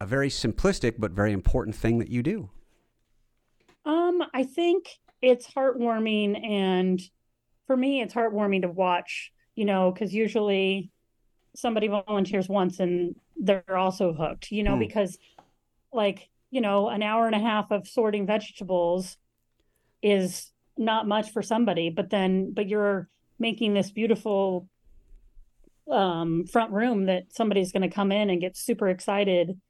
a 0.00 0.06
very 0.06 0.28
simplistic 0.28 0.94
but 0.98 1.12
very 1.12 1.32
important 1.32 1.74
thing 1.74 1.98
that 1.98 2.08
you 2.08 2.22
do? 2.22 2.50
Um, 3.84 4.22
I 4.34 4.44
think 4.44 4.88
it's 5.22 5.46
heartwarming, 5.46 6.44
and 6.44 7.00
for 7.66 7.76
me, 7.76 8.02
it's 8.02 8.14
heartwarming 8.14 8.62
to 8.62 8.68
watch. 8.68 9.32
You 9.54 9.64
know, 9.64 9.90
because 9.90 10.12
usually 10.12 10.90
somebody 11.54 11.88
volunteers 11.88 12.48
once 12.48 12.78
and 12.78 13.16
they're 13.40 13.76
also 13.76 14.12
hooked. 14.12 14.50
You 14.50 14.62
know, 14.62 14.76
mm. 14.76 14.80
because 14.80 15.18
like 15.92 16.28
you 16.50 16.60
know, 16.60 16.88
an 16.88 17.02
hour 17.02 17.26
and 17.26 17.34
a 17.34 17.40
half 17.40 17.70
of 17.70 17.86
sorting 17.86 18.26
vegetables 18.26 19.18
is 20.02 20.52
not 20.76 21.08
much 21.08 21.30
for 21.30 21.42
somebody, 21.42 21.90
but 21.90 22.10
then 22.10 22.52
but 22.52 22.68
you're 22.68 23.08
making 23.38 23.74
this 23.74 23.90
beautiful 23.90 24.68
um, 25.90 26.46
front 26.46 26.72
room 26.72 27.06
that 27.06 27.24
somebody's 27.32 27.72
going 27.72 27.88
to 27.88 27.94
come 27.94 28.12
in 28.12 28.30
and 28.30 28.40
get 28.40 28.56
super 28.56 28.88
excited 28.88 29.60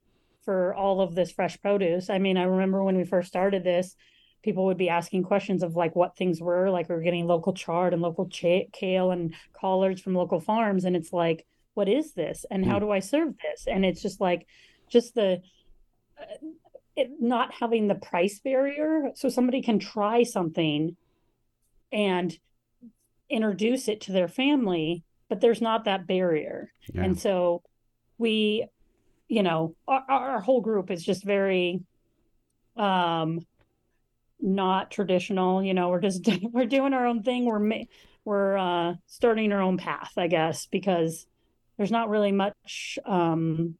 for 0.45 0.75
all 0.75 1.01
of 1.01 1.15
this 1.15 1.33
fresh 1.33 1.61
produce. 1.61 2.09
I 2.09 2.19
mean, 2.19 2.37
I 2.37 2.45
remember 2.45 2.83
when 2.83 2.97
we 2.97 3.05
first 3.05 3.29
started 3.29 3.65
this, 3.65 3.97
people 4.43 4.67
would 4.67 4.79
be 4.79 4.89
asking 4.89 5.25
questions 5.25 5.63
of 5.63 5.75
like 5.75 5.97
what 5.97 6.17
things 6.17 6.41
were, 6.41 6.71
like 6.71 6.89
we 6.89 6.95
are 6.95 7.01
getting 7.01 7.27
local 7.27 7.53
chard 7.53 7.93
and 7.93 8.01
local 8.01 8.29
ch- 8.29 8.71
kale 8.73 9.11
and 9.11 9.35
collards 9.53 10.01
from 10.01 10.15
local 10.15 10.41
farms, 10.41 10.85
and 10.85 10.95
it's 10.95 11.13
like, 11.13 11.45
what 11.77 11.89
is 11.89 12.15
this, 12.15 12.47
and 12.51 12.65
how 12.65 12.79
hmm. 12.79 12.87
do 12.87 12.91
I 12.91 13.01
serve 13.01 13.35
this? 13.43 13.67
And 13.67 13.85
it's 13.85 14.01
just 14.01 14.21
like, 14.21 14.47
just 14.89 15.15
the 15.15 15.43
uh, 16.19 16.47
it 16.97 17.11
not 17.21 17.53
having 17.53 17.87
the 17.87 17.95
price 17.95 18.41
barrier, 18.41 19.11
so 19.15 19.29
somebody 19.29 19.61
can 19.61 19.79
try 19.79 20.23
something 20.23 20.97
and 21.93 22.37
introduce 23.29 23.89
it 23.89 24.01
to 24.03 24.13
their 24.13 24.29
family, 24.29 25.05
but 25.29 25.41
there's 25.41 25.61
not 25.61 25.85
that 25.85 26.07
barrier. 26.07 26.73
Yeah. 26.95 27.03
And 27.03 27.21
so 27.21 27.63
we, 28.19 28.67
you 29.29 29.43
know, 29.43 29.77
our, 29.87 30.05
our 30.09 30.41
whole 30.41 30.61
group 30.61 30.91
is 30.91 31.05
just 31.05 31.25
very 31.25 31.81
um 32.77 33.47
not 34.41 34.91
traditional, 34.91 35.63
you 35.63 35.75
know, 35.75 35.91
we're 35.91 36.01
just 36.01 36.27
we're 36.43 36.67
doing 36.67 36.95
our 36.95 37.07
own 37.07 37.23
thing. 37.23 37.45
We're 37.45 37.85
we're 38.25 38.57
uh 38.57 38.95
starting 39.07 39.53
our 39.53 39.61
own 39.61 39.77
path, 39.77 40.13
I 40.17 40.29
guess, 40.29 40.67
because 40.67 41.27
there's 41.77 41.91
not 41.91 42.09
really 42.09 42.33
much 42.33 42.99
um 43.05 43.77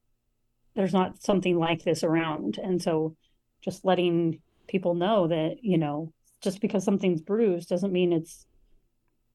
there's 0.77 0.93
not 0.93 1.23
something 1.23 1.59
like 1.59 1.83
this 1.83 2.05
around. 2.05 2.59
And 2.63 2.81
so 2.81 3.17
just 3.63 3.85
letting 3.85 4.41
people 4.69 4.95
know 4.95 5.27
that, 5.27 5.57
you 5.63 5.79
know, 5.79 6.13
just 6.43 6.61
because 6.61 6.85
something's 6.85 7.23
bruised 7.23 7.69
doesn't 7.69 7.93
mean 7.93 8.13
it's 8.13 8.47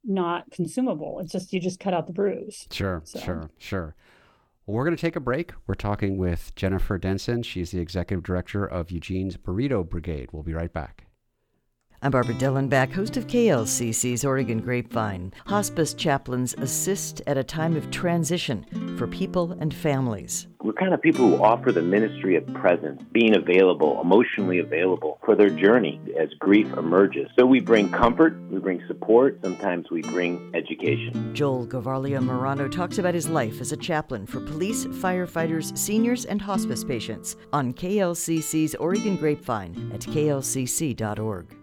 not 0.04 0.50
consumable. 0.52 1.20
It's 1.20 1.32
just 1.32 1.52
you 1.52 1.60
just 1.60 1.80
cut 1.80 1.94
out 1.94 2.08
the 2.08 2.14
bruise. 2.14 2.68
Sure, 2.72 3.02
so. 3.04 3.20
sure, 3.20 3.50
sure. 3.58 3.96
Well, 4.66 4.76
we're 4.78 4.86
going 4.86 4.96
to 4.96 5.02
take 5.02 5.16
a 5.16 5.20
break. 5.20 5.52
We're 5.66 5.74
talking 5.74 6.18
with 6.18 6.54
Jennifer 6.56 7.00
Denson. 7.00 7.42
She's 7.42 7.72
the 7.72 7.80
executive 7.80 8.24
director 8.24 8.64
of 8.64 8.92
Eugene's 8.92 9.36
Burrito 9.36 9.88
Brigade. 9.88 10.30
We'll 10.32 10.44
be 10.44 10.54
right 10.54 10.72
back. 10.72 11.06
I'm 12.04 12.10
Barbara 12.10 12.34
Dellenback, 12.34 12.92
host 12.92 13.16
of 13.16 13.28
KLCC's 13.28 14.26
Oregon 14.26 14.60
Grapevine. 14.60 15.32
Hospice 15.46 15.94
chaplains 15.94 16.56
assist 16.56 17.22
at 17.28 17.38
a 17.38 17.44
time 17.44 17.78
of 17.78 17.92
transition 17.92 18.66
for 18.98 19.06
people 19.06 19.52
and 19.60 19.72
families. 19.72 20.48
We're 20.64 20.74
kind 20.74 20.96
of 20.96 21.02
people 21.04 21.28
who 21.30 21.44
offer 21.44 21.72
the 21.72 21.84
ministry 21.84 22.36
of 22.38 22.52
presence, 22.56 23.04
being 23.12 23.36
available, 23.36 24.02
emotionally 24.02 24.58
available 24.58 25.20
for 25.24 25.36
their 25.36 25.52
journey 25.52 26.02
as 26.20 26.30
grief 26.40 26.66
emerges. 26.76 27.30
So 27.38 27.46
we 27.46 27.60
bring 27.60 27.92
comfort, 27.92 28.36
we 28.50 28.58
bring 28.58 28.82
support, 28.88 29.38
sometimes 29.44 29.92
we 29.92 30.02
bring 30.02 30.52
education. 30.56 31.36
Joel 31.36 31.68
Gavarlia 31.68 32.20
Morano 32.20 32.68
talks 32.68 32.98
about 32.98 33.14
his 33.14 33.30
life 33.30 33.62
as 33.62 33.74
a 33.74 33.78
chaplain 33.78 34.26
for 34.26 34.40
police, 34.40 34.86
firefighters, 34.86 35.78
seniors, 35.78 36.26
and 36.26 36.42
hospice 36.42 36.84
patients 36.84 37.36
on 37.54 37.74
KLCC's 37.74 38.74
Oregon 38.74 39.18
Grapevine 39.18 39.92
at 39.94 40.02
klcc.org. 40.02 41.61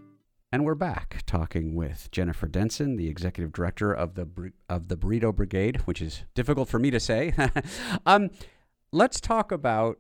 And 0.51 0.65
we're 0.65 0.75
back 0.75 1.23
talking 1.27 1.75
with 1.75 2.09
Jennifer 2.11 2.49
Denson, 2.49 2.97
the 2.97 3.09
executive 3.09 3.53
director 3.53 3.93
of 3.93 4.15
the 4.15 4.53
of 4.67 4.89
the 4.89 4.97
Burrito 4.97 5.35
Brigade, 5.35 5.83
which 5.85 6.01
is 6.01 6.25
difficult 6.35 6.71
for 6.71 6.79
me 6.79 6.91
to 6.91 6.99
say. 6.99 7.35
um, 8.07 8.31
let's 8.91 9.21
talk 9.21 9.53
about 9.53 9.99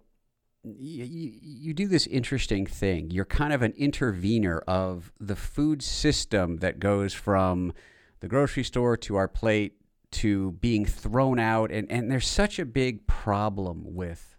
you, 0.65 1.05
you, 1.05 1.75
do 1.75 1.87
this 1.87 2.07
interesting 2.07 2.65
thing. 2.65 3.11
You're 3.11 3.27
kind 3.27 3.53
of 3.53 3.61
an 3.61 3.75
intervener 3.77 4.61
of 4.67 5.13
the 5.21 5.37
food 5.37 5.83
system 5.83 6.57
that 6.59 6.81
goes 6.81 7.13
from 7.13 7.75
the 8.21 8.29
grocery 8.29 8.65
store 8.65 8.97
to 8.97 9.17
our 9.17 9.29
plate 9.29 9.75
to 10.13 10.53
being 10.53 10.87
thrown 10.87 11.39
out, 11.39 11.71
and 11.71 11.93
and 11.93 12.11
there's 12.11 12.27
such 12.27 12.59
a 12.59 12.65
big 12.65 13.07
problem 13.07 13.95
with 13.95 14.35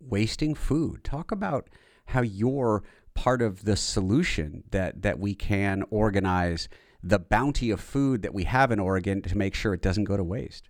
wasting 0.00 0.56
food. 0.56 1.04
Talk 1.04 1.30
about 1.30 1.68
how 2.06 2.22
you're 2.22 2.82
part 3.18 3.42
of 3.42 3.64
the 3.64 3.74
solution 3.74 4.62
that 4.70 5.02
that 5.02 5.18
we 5.18 5.34
can 5.34 5.82
organize 5.90 6.68
the 7.02 7.18
bounty 7.18 7.68
of 7.72 7.80
food 7.80 8.22
that 8.22 8.32
we 8.32 8.44
have 8.44 8.70
in 8.70 8.78
Oregon 8.78 9.20
to 9.22 9.36
make 9.36 9.56
sure 9.56 9.74
it 9.74 9.82
doesn't 9.82 10.04
go 10.04 10.16
to 10.16 10.22
waste. 10.22 10.68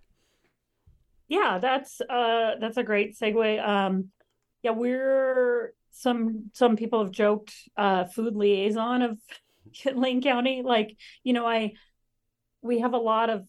Yeah, 1.27 1.59
that's 1.61 2.01
uh 2.01 2.55
that's 2.59 2.77
a 2.77 2.83
great 2.83 3.15
segue. 3.15 3.63
Um 3.63 4.09
yeah, 4.63 4.71
we're 4.71 5.75
some 5.91 6.49
some 6.53 6.75
people 6.75 7.03
have 7.03 7.11
joked 7.11 7.53
uh 7.77 8.05
food 8.05 8.35
liaison 8.35 9.03
of 9.03 9.19
Lane 9.93 10.23
County. 10.23 10.63
Like, 10.65 10.97
you 11.23 11.33
know, 11.33 11.45
I 11.45 11.73
we 12.63 12.79
have 12.79 12.93
a 12.93 12.97
lot 12.97 13.29
of 13.29 13.45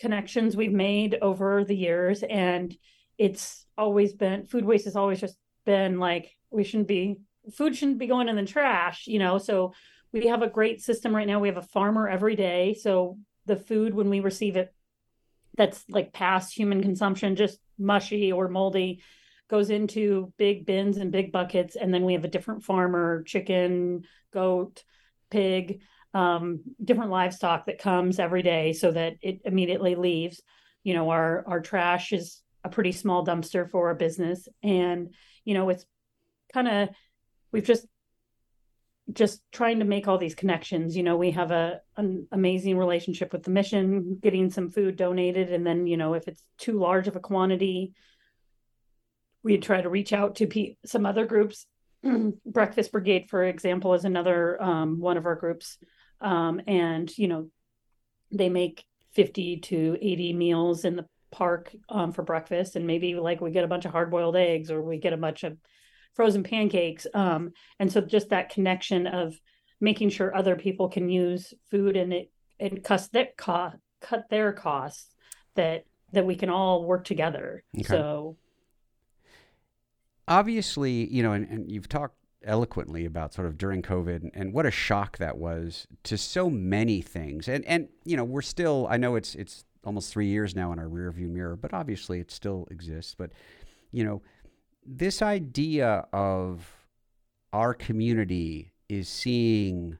connections 0.00 0.56
we've 0.56 0.72
made 0.72 1.16
over 1.22 1.62
the 1.62 1.76
years 1.76 2.24
and 2.24 2.76
it's 3.18 3.66
always 3.78 4.14
been 4.14 4.44
food 4.46 4.64
waste 4.64 4.84
has 4.84 4.96
always 4.96 5.20
just 5.20 5.36
been 5.64 6.00
like 6.00 6.36
we 6.50 6.64
shouldn't 6.64 6.88
be 6.88 7.18
food 7.54 7.76
shouldn't 7.76 7.98
be 7.98 8.06
going 8.06 8.28
in 8.28 8.36
the 8.36 8.44
trash, 8.44 9.06
you 9.06 9.18
know. 9.18 9.38
So 9.38 9.72
we 10.12 10.26
have 10.28 10.42
a 10.42 10.48
great 10.48 10.82
system 10.82 11.14
right 11.14 11.26
now. 11.26 11.40
We 11.40 11.48
have 11.48 11.56
a 11.56 11.62
farmer 11.62 12.08
every 12.08 12.36
day. 12.36 12.74
So 12.74 13.18
the 13.46 13.56
food 13.56 13.94
when 13.94 14.10
we 14.10 14.20
receive 14.20 14.56
it 14.56 14.72
that's 15.56 15.84
like 15.88 16.12
past 16.12 16.56
human 16.56 16.82
consumption, 16.82 17.36
just 17.36 17.58
mushy 17.78 18.32
or 18.32 18.48
moldy, 18.48 19.02
goes 19.48 19.70
into 19.70 20.32
big 20.36 20.66
bins 20.66 20.96
and 20.96 21.12
big 21.12 21.32
buckets. 21.32 21.76
And 21.76 21.92
then 21.94 22.04
we 22.04 22.14
have 22.14 22.24
a 22.24 22.28
different 22.28 22.64
farmer, 22.64 23.22
chicken, 23.22 24.02
goat, 24.32 24.82
pig, 25.30 25.80
um, 26.14 26.60
different 26.82 27.10
livestock 27.10 27.66
that 27.66 27.78
comes 27.78 28.18
every 28.18 28.42
day 28.42 28.72
so 28.72 28.90
that 28.90 29.14
it 29.22 29.40
immediately 29.44 29.94
leaves. 29.94 30.42
You 30.82 30.94
know, 30.94 31.10
our 31.10 31.44
our 31.46 31.60
trash 31.60 32.12
is 32.12 32.42
a 32.64 32.68
pretty 32.68 32.92
small 32.92 33.24
dumpster 33.24 33.70
for 33.70 33.88
our 33.88 33.94
business. 33.94 34.48
And, 34.62 35.14
you 35.44 35.54
know, 35.54 35.68
it's 35.68 35.86
kind 36.52 36.68
of 36.68 36.88
we've 37.56 37.64
just 37.64 37.86
just 39.12 39.40
trying 39.52 39.78
to 39.78 39.84
make 39.84 40.08
all 40.08 40.18
these 40.18 40.34
connections 40.34 40.96
you 40.96 41.02
know 41.02 41.16
we 41.16 41.30
have 41.30 41.50
a 41.50 41.80
an 41.96 42.26
amazing 42.32 42.76
relationship 42.76 43.32
with 43.32 43.42
the 43.44 43.50
mission 43.50 44.18
getting 44.20 44.50
some 44.50 44.70
food 44.70 44.96
donated 44.96 45.52
and 45.52 45.66
then 45.66 45.86
you 45.86 45.96
know 45.96 46.14
if 46.14 46.28
it's 46.28 46.42
too 46.58 46.78
large 46.78 47.08
of 47.08 47.16
a 47.16 47.20
quantity 47.20 47.94
we 49.46 49.58
try 49.58 49.80
to 49.80 49.88
reach 49.88 50.12
out 50.12 50.34
to 50.34 50.48
pe- 50.48 50.74
some 50.84 51.06
other 51.06 51.24
groups. 51.24 51.66
Breakfast 52.44 52.90
brigade 52.90 53.30
for 53.30 53.44
example 53.44 53.94
is 53.94 54.04
another 54.04 54.60
um, 54.60 54.98
one 54.98 55.16
of 55.16 55.24
our 55.24 55.36
groups. 55.36 55.78
Um, 56.20 56.60
and 56.66 57.16
you 57.16 57.28
know 57.28 57.48
they 58.32 58.48
make 58.48 58.84
50 59.14 59.58
to 59.58 59.96
80 60.02 60.32
meals 60.32 60.84
in 60.84 60.96
the 60.96 61.06
park 61.30 61.72
um, 61.88 62.12
for 62.12 62.22
breakfast 62.22 62.74
and 62.76 62.86
maybe 62.86 63.14
like 63.14 63.40
we 63.40 63.50
get 63.50 63.64
a 63.64 63.68
bunch 63.68 63.84
of 63.84 63.92
hard 63.92 64.10
boiled 64.10 64.36
eggs 64.36 64.70
or 64.70 64.82
we 64.82 64.98
get 64.98 65.12
a 65.12 65.18
bunch 65.18 65.44
of 65.44 65.56
frozen 66.16 66.42
pancakes. 66.42 67.06
Um, 67.14 67.52
and 67.78 67.92
so 67.92 68.00
just 68.00 68.30
that 68.30 68.48
connection 68.48 69.06
of 69.06 69.38
making 69.80 70.08
sure 70.08 70.34
other 70.34 70.56
people 70.56 70.88
can 70.88 71.08
use 71.08 71.52
food 71.70 71.96
and 71.96 72.12
it 72.12 72.32
and 72.58 72.82
cut 72.82 73.06
that 73.12 73.36
cost 73.36 73.76
cut 74.00 74.24
their 74.30 74.52
costs 74.52 75.14
that 75.54 75.84
that 76.12 76.24
we 76.24 76.34
can 76.34 76.48
all 76.48 76.84
work 76.84 77.04
together. 77.04 77.62
Okay. 77.76 77.84
So 77.84 78.36
obviously, 80.26 81.06
you 81.12 81.22
know, 81.22 81.32
and, 81.32 81.46
and 81.48 81.70
you've 81.70 81.88
talked 81.88 82.16
eloquently 82.42 83.04
about 83.04 83.34
sort 83.34 83.46
of 83.46 83.58
during 83.58 83.82
COVID 83.82 84.22
and, 84.22 84.30
and, 84.32 84.52
what 84.52 84.66
a 84.66 84.70
shock 84.70 85.18
that 85.18 85.36
was 85.36 85.86
to 86.04 86.16
so 86.16 86.48
many 86.48 87.02
things. 87.02 87.48
And 87.48 87.64
and 87.66 87.88
you 88.04 88.16
know, 88.16 88.24
we're 88.24 88.42
still 88.42 88.86
I 88.88 88.96
know 88.96 89.16
it's 89.16 89.34
it's 89.34 89.64
almost 89.84 90.12
three 90.12 90.26
years 90.26 90.56
now 90.56 90.72
in 90.72 90.78
our 90.78 90.86
rearview 90.86 91.28
mirror, 91.28 91.56
but 91.56 91.74
obviously 91.74 92.20
it 92.20 92.30
still 92.30 92.66
exists. 92.70 93.14
But 93.16 93.30
you 93.92 94.04
know, 94.04 94.22
this 94.86 95.22
idea 95.22 96.06
of 96.12 96.70
our 97.52 97.74
community 97.74 98.72
is 98.88 99.08
seeing, 99.08 99.98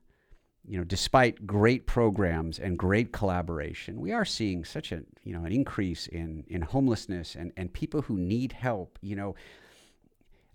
you 0.65 0.79
know, 0.79 0.85
despite 0.85 1.47
great 1.47 1.87
programs 1.87 2.59
and 2.59 2.79
great 2.79 3.13
collaboration, 3.13 4.01
we 4.01 4.13
are 4.13 4.25
seeing 4.25 4.65
such 4.65 4.93
a, 4.93 5.03
you 5.25 5.33
know, 5.33 5.45
an 5.45 5.53
increase 5.53 6.07
in, 6.07 6.45
in 6.49 6.63
homelessness 6.63 7.35
and, 7.35 7.53
and 7.57 7.73
people 7.73 8.03
who 8.03 8.17
need 8.17 8.53
help. 8.53 8.99
You 9.03 9.17
know, 9.17 9.35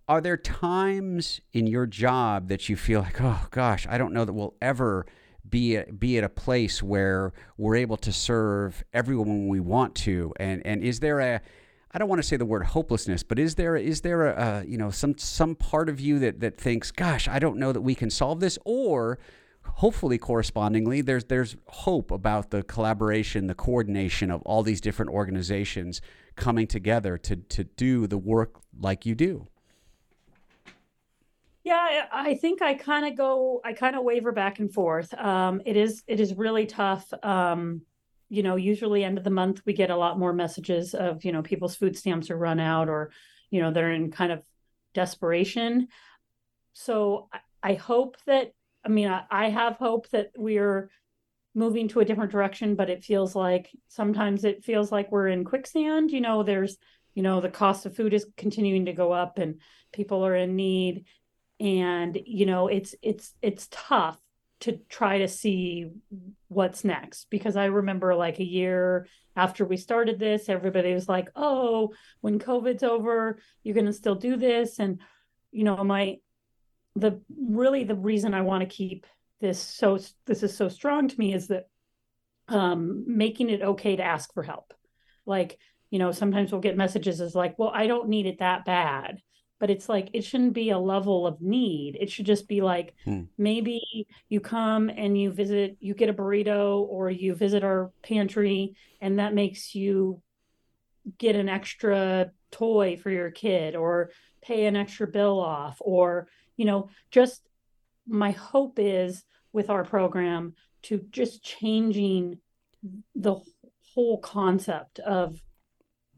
are 0.07 0.21
there 0.21 0.37
times 0.37 1.41
in 1.53 1.67
your 1.67 1.85
job 1.85 2.47
that 2.49 2.69
you 2.69 2.75
feel 2.75 3.01
like, 3.01 3.19
oh 3.21 3.47
gosh, 3.51 3.85
I 3.89 3.97
don't 3.97 4.13
know 4.13 4.25
that 4.25 4.33
we'll 4.33 4.55
ever 4.61 5.05
be 5.49 5.77
at, 5.77 5.99
be 5.99 6.17
at 6.17 6.23
a 6.23 6.29
place 6.29 6.83
where 6.83 7.33
we're 7.57 7.75
able 7.75 7.97
to 7.97 8.11
serve 8.11 8.83
everyone 8.93 9.47
we 9.47 9.59
want 9.59 9.95
to? 9.95 10.33
And 10.37 10.65
and 10.65 10.83
is 10.83 10.99
there 10.99 11.19
a 11.19 11.41
I 11.93 11.97
don't 11.97 12.07
want 12.07 12.21
to 12.21 12.27
say 12.27 12.37
the 12.37 12.45
word 12.45 12.63
hopelessness, 12.63 13.21
but 13.21 13.37
is 13.37 13.55
there 13.55 13.75
is 13.75 14.01
there 14.01 14.27
a, 14.27 14.63
you 14.65 14.77
know 14.77 14.91
some 14.91 15.17
some 15.17 15.55
part 15.55 15.89
of 15.89 15.99
you 15.99 16.19
that 16.19 16.39
that 16.39 16.57
thinks, 16.57 16.91
gosh, 16.91 17.27
I 17.27 17.39
don't 17.39 17.57
know 17.57 17.71
that 17.71 17.81
we 17.81 17.95
can 17.95 18.09
solve 18.09 18.39
this, 18.39 18.57
or 18.65 19.19
hopefully 19.63 20.17
correspondingly 20.17 21.01
there's 21.01 21.25
there's 21.25 21.55
hope 21.67 22.11
about 22.11 22.49
the 22.49 22.63
collaboration 22.63 23.47
the 23.47 23.55
coordination 23.55 24.31
of 24.31 24.41
all 24.43 24.63
these 24.63 24.81
different 24.81 25.11
organizations 25.11 26.01
coming 26.35 26.67
together 26.67 27.17
to 27.17 27.35
to 27.35 27.63
do 27.63 28.07
the 28.07 28.17
work 28.17 28.61
like 28.79 29.05
you 29.05 29.15
do? 29.15 29.47
Yeah 31.63 32.05
i 32.11 32.33
think 32.35 32.61
i 32.61 32.73
kind 32.73 33.05
of 33.05 33.15
go 33.15 33.61
i 33.63 33.73
kind 33.73 33.95
of 33.95 34.03
waver 34.03 34.31
back 34.31 34.59
and 34.59 34.73
forth. 34.73 35.13
Um, 35.13 35.61
it 35.65 35.77
is 35.77 36.03
it 36.07 36.19
is 36.19 36.33
really 36.33 36.65
tough 36.65 37.13
um, 37.23 37.81
you 38.31 38.41
know 38.41 38.55
usually 38.55 39.03
end 39.03 39.19
of 39.19 39.23
the 39.23 39.29
month 39.29 39.61
we 39.65 39.73
get 39.73 39.91
a 39.91 39.95
lot 39.95 40.17
more 40.17 40.33
messages 40.33 40.95
of 40.95 41.23
you 41.23 41.31
know 41.31 41.43
people's 41.43 41.75
food 41.75 41.95
stamps 41.95 42.31
are 42.31 42.37
run 42.37 42.59
out 42.59 42.89
or 42.89 43.11
you 43.51 43.61
know 43.61 43.71
they're 43.71 43.91
in 43.91 44.09
kind 44.09 44.31
of 44.31 44.41
desperation 44.93 45.87
so 46.73 47.29
I, 47.63 47.73
hope 47.73 48.17
that 48.25 48.53
I 48.83 48.89
mean, 48.89 49.07
I 49.29 49.49
have 49.49 49.77
hope 49.77 50.09
that 50.09 50.31
we're 50.35 50.89
moving 51.53 51.87
to 51.89 51.99
a 51.99 52.05
different 52.05 52.31
direction, 52.31 52.75
but 52.75 52.89
it 52.89 53.03
feels 53.03 53.35
like 53.35 53.69
sometimes 53.87 54.43
it 54.43 54.63
feels 54.63 54.91
like 54.91 55.11
we're 55.11 55.27
in 55.27 55.43
quicksand. 55.43 56.11
You 56.11 56.21
know, 56.21 56.43
there's, 56.43 56.77
you 57.13 57.23
know, 57.23 57.41
the 57.41 57.49
cost 57.49 57.85
of 57.85 57.95
food 57.95 58.13
is 58.13 58.25
continuing 58.37 58.85
to 58.85 58.93
go 58.93 59.11
up 59.11 59.37
and 59.37 59.59
people 59.91 60.25
are 60.25 60.35
in 60.35 60.55
need. 60.55 61.05
And, 61.59 62.17
you 62.25 62.45
know, 62.45 62.67
it's 62.67 62.95
it's 63.01 63.35
it's 63.41 63.67
tough 63.69 64.19
to 64.61 64.77
try 64.89 65.19
to 65.19 65.27
see 65.27 65.89
what's 66.47 66.83
next 66.83 67.29
because 67.29 67.55
I 67.55 67.65
remember 67.65 68.15
like 68.15 68.39
a 68.39 68.45
year 68.45 69.07
after 69.35 69.65
we 69.65 69.77
started 69.77 70.19
this, 70.19 70.49
everybody 70.49 70.93
was 70.93 71.07
like, 71.07 71.29
"Oh, 71.35 71.93
when 72.21 72.39
COVID's 72.39 72.83
over, 72.83 73.39
you're 73.63 73.75
going 73.75 73.85
to 73.85 73.93
still 73.93 74.15
do 74.15 74.35
this." 74.37 74.79
And 74.79 74.99
you 75.51 75.63
know, 75.63 75.83
my 75.83 76.17
the 76.95 77.21
really 77.37 77.83
the 77.83 77.95
reason 77.95 78.33
I 78.33 78.41
want 78.41 78.61
to 78.61 78.75
keep 78.75 79.05
this 79.39 79.59
so 79.59 79.97
this 80.25 80.43
is 80.43 80.55
so 80.55 80.69
strong 80.69 81.07
to 81.07 81.19
me 81.19 81.33
is 81.33 81.47
that 81.47 81.67
um, 82.47 83.05
making 83.07 83.49
it 83.49 83.61
okay 83.61 83.95
to 83.95 84.03
ask 84.03 84.33
for 84.33 84.43
help. 84.43 84.73
Like, 85.25 85.57
you 85.89 85.99
know, 85.99 86.11
sometimes 86.11 86.51
we'll 86.51 86.61
get 86.61 86.77
messages 86.77 87.21
as 87.21 87.35
like, 87.35 87.57
well, 87.57 87.71
I 87.73 87.87
don't 87.87 88.09
need 88.09 88.25
it 88.25 88.39
that 88.39 88.65
bad. 88.65 89.21
But 89.61 89.69
it's 89.69 89.87
like, 89.87 90.09
it 90.11 90.23
shouldn't 90.25 90.53
be 90.53 90.71
a 90.71 90.77
level 90.77 91.25
of 91.25 91.41
need. 91.41 91.95
It 91.99 92.11
should 92.11 92.25
just 92.25 92.49
be 92.49 92.59
like, 92.61 92.95
hmm. 93.05 93.21
maybe 93.37 94.07
you 94.27 94.41
come 94.41 94.89
and 94.89 95.17
you 95.17 95.31
visit, 95.31 95.77
you 95.79 95.93
get 95.93 96.09
a 96.09 96.13
burrito 96.13 96.81
or 96.81 97.09
you 97.09 97.33
visit 97.33 97.63
our 97.63 97.91
pantry, 98.03 98.75
and 98.99 99.19
that 99.19 99.33
makes 99.33 99.73
you 99.73 100.21
get 101.17 101.35
an 101.37 101.47
extra 101.47 102.31
toy 102.51 102.97
for 102.97 103.09
your 103.09 103.31
kid 103.31 103.75
or 103.75 104.11
pay 104.41 104.65
an 104.65 104.75
extra 104.75 105.07
bill 105.07 105.39
off 105.39 105.77
or 105.79 106.27
you 106.61 106.65
know, 106.65 106.89
just 107.09 107.41
my 108.07 108.31
hope 108.31 108.77
is 108.77 109.23
with 109.51 109.71
our 109.71 109.83
program 109.83 110.53
to 110.83 111.03
just 111.09 111.43
changing 111.43 112.37
the 113.15 113.35
whole 113.95 114.19
concept 114.19 114.99
of 114.99 115.41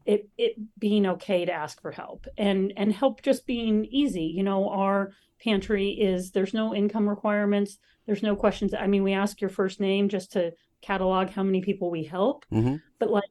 it 0.06 0.28
it 0.36 0.54
being 0.78 1.06
okay 1.06 1.44
to 1.44 1.52
ask 1.52 1.80
for 1.80 1.90
help 1.90 2.26
and 2.36 2.72
and 2.76 2.92
help 2.92 3.22
just 3.22 3.46
being 3.46 3.84
easy 3.86 4.24
you 4.24 4.42
know 4.42 4.68
our 4.68 5.10
pantry 5.42 5.90
is 5.90 6.30
there's 6.30 6.54
no 6.54 6.74
income 6.74 7.08
requirements 7.08 7.78
there's 8.06 8.22
no 8.22 8.36
questions 8.36 8.74
i 8.74 8.86
mean 8.86 9.02
we 9.02 9.12
ask 9.12 9.40
your 9.40 9.50
first 9.50 9.80
name 9.80 10.08
just 10.08 10.32
to 10.32 10.52
catalog 10.82 11.30
how 11.30 11.42
many 11.42 11.60
people 11.60 11.90
we 11.90 12.04
help 12.04 12.44
mm-hmm. 12.52 12.76
but 12.98 13.10
like 13.10 13.24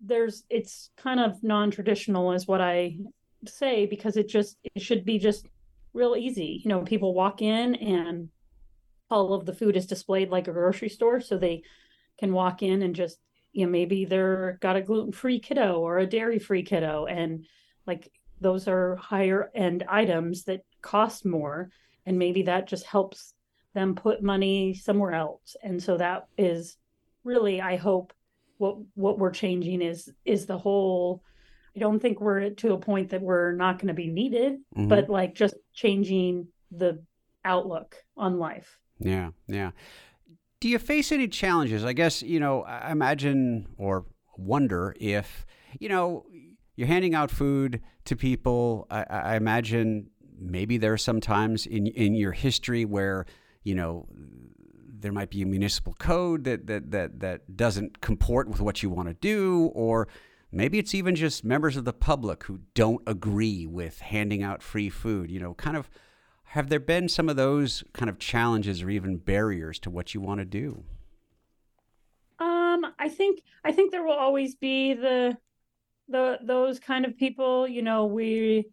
there's 0.00 0.44
it's 0.50 0.90
kind 0.96 1.20
of 1.20 1.42
non-traditional 1.42 2.32
is 2.32 2.46
what 2.46 2.60
i 2.60 2.96
say 3.46 3.86
because 3.86 4.16
it 4.16 4.28
just 4.28 4.56
it 4.74 4.82
should 4.82 5.04
be 5.04 5.18
just 5.18 5.46
real 5.96 6.14
easy. 6.14 6.60
You 6.62 6.68
know, 6.68 6.82
people 6.82 7.14
walk 7.14 7.42
in 7.42 7.74
and 7.76 8.28
all 9.10 9.34
of 9.34 9.46
the 9.46 9.54
food 9.54 9.76
is 9.76 9.86
displayed 9.86 10.30
like 10.30 10.46
a 10.46 10.52
grocery 10.52 10.88
store, 10.88 11.20
so 11.20 11.38
they 11.38 11.62
can 12.18 12.32
walk 12.32 12.62
in 12.62 12.82
and 12.82 12.94
just 12.94 13.18
you 13.56 13.64
know 13.64 13.72
maybe 13.72 14.04
they're 14.04 14.58
got 14.60 14.76
a 14.76 14.82
gluten 14.82 15.12
free 15.12 15.40
kiddo 15.40 15.80
or 15.80 15.98
a 15.98 16.06
dairy 16.06 16.38
free 16.38 16.62
kiddo, 16.62 17.06
and 17.06 17.46
like 17.86 18.12
those 18.38 18.68
are 18.68 18.96
higher 18.96 19.50
end 19.54 19.82
items 19.88 20.44
that 20.44 20.60
cost 20.82 21.24
more, 21.24 21.70
and 22.04 22.18
maybe 22.18 22.42
that 22.42 22.68
just 22.68 22.84
helps 22.84 23.32
them 23.72 23.94
put 23.94 24.22
money 24.22 24.74
somewhere 24.74 25.14
else, 25.14 25.56
and 25.62 25.82
so 25.82 25.96
that 25.96 26.26
is 26.36 26.76
really 27.24 27.62
I 27.62 27.76
hope 27.76 28.12
what 28.58 28.76
what 28.94 29.18
we're 29.18 29.30
changing 29.30 29.80
is 29.80 30.12
is 30.26 30.44
the 30.44 30.58
whole 30.58 31.22
I 31.74 31.78
don't 31.78 32.00
think 32.00 32.20
we're 32.20 32.50
to 32.50 32.74
a 32.74 32.78
point 32.78 33.08
that 33.10 33.22
we're 33.22 33.52
not 33.52 33.78
going 33.78 33.88
to 33.88 33.94
be 33.94 34.08
needed, 34.08 34.58
mm-hmm. 34.76 34.88
but 34.88 35.08
like 35.08 35.34
just 35.34 35.54
changing 35.72 36.48
the 36.70 37.02
outlook 37.42 37.96
on 38.18 38.38
life. 38.38 38.78
Yeah, 38.98 39.30
yeah. 39.46 39.70
Do 40.60 40.68
you 40.68 40.78
face 40.78 41.12
any 41.12 41.28
challenges? 41.28 41.84
I 41.84 41.92
guess, 41.92 42.22
you 42.22 42.40
know, 42.40 42.62
I 42.62 42.90
imagine 42.90 43.68
or 43.76 44.06
wonder 44.36 44.94
if, 44.98 45.46
you 45.78 45.88
know, 45.88 46.26
you're 46.76 46.88
handing 46.88 47.14
out 47.14 47.30
food 47.30 47.80
to 48.04 48.16
people. 48.16 48.86
I, 48.90 49.04
I 49.08 49.36
imagine 49.36 50.10
maybe 50.38 50.78
there 50.78 50.92
are 50.92 50.98
some 50.98 51.20
times 51.20 51.66
in 51.66 51.86
in 51.86 52.14
your 52.14 52.32
history 52.32 52.84
where, 52.84 53.26
you 53.64 53.74
know, 53.74 54.06
there 54.98 55.12
might 55.12 55.30
be 55.30 55.42
a 55.42 55.46
municipal 55.46 55.94
code 55.98 56.44
that 56.44 56.66
that 56.66 56.90
that 56.90 57.20
that 57.20 57.56
doesn't 57.56 58.00
comport 58.00 58.48
with 58.48 58.60
what 58.60 58.82
you 58.82 58.90
want 58.90 59.08
to 59.08 59.14
do 59.14 59.70
or 59.74 60.08
Maybe 60.52 60.78
it's 60.78 60.94
even 60.94 61.14
just 61.14 61.44
members 61.44 61.76
of 61.76 61.84
the 61.84 61.92
public 61.92 62.44
who 62.44 62.60
don't 62.74 63.02
agree 63.06 63.66
with 63.66 64.00
handing 64.00 64.42
out 64.42 64.62
free 64.62 64.88
food. 64.88 65.30
You 65.30 65.40
know, 65.40 65.54
kind 65.54 65.76
of 65.76 65.90
have 66.56 66.70
there 66.70 66.80
been 66.80 67.06
some 67.06 67.28
of 67.28 67.36
those 67.36 67.84
kind 67.92 68.08
of 68.08 68.18
challenges 68.18 68.82
or 68.82 68.88
even 68.88 69.18
barriers 69.18 69.78
to 69.78 69.90
what 69.90 70.14
you 70.14 70.22
want 70.22 70.40
to 70.40 70.44
do? 70.46 70.84
Um, 72.38 72.86
I 72.98 73.10
think 73.10 73.42
I 73.62 73.72
think 73.72 73.92
there 73.92 74.02
will 74.02 74.14
always 74.14 74.54
be 74.54 74.94
the 74.94 75.36
the 76.08 76.38
those 76.42 76.80
kind 76.80 77.04
of 77.04 77.18
people. 77.18 77.68
You 77.68 77.82
know, 77.82 78.06
we 78.06 78.70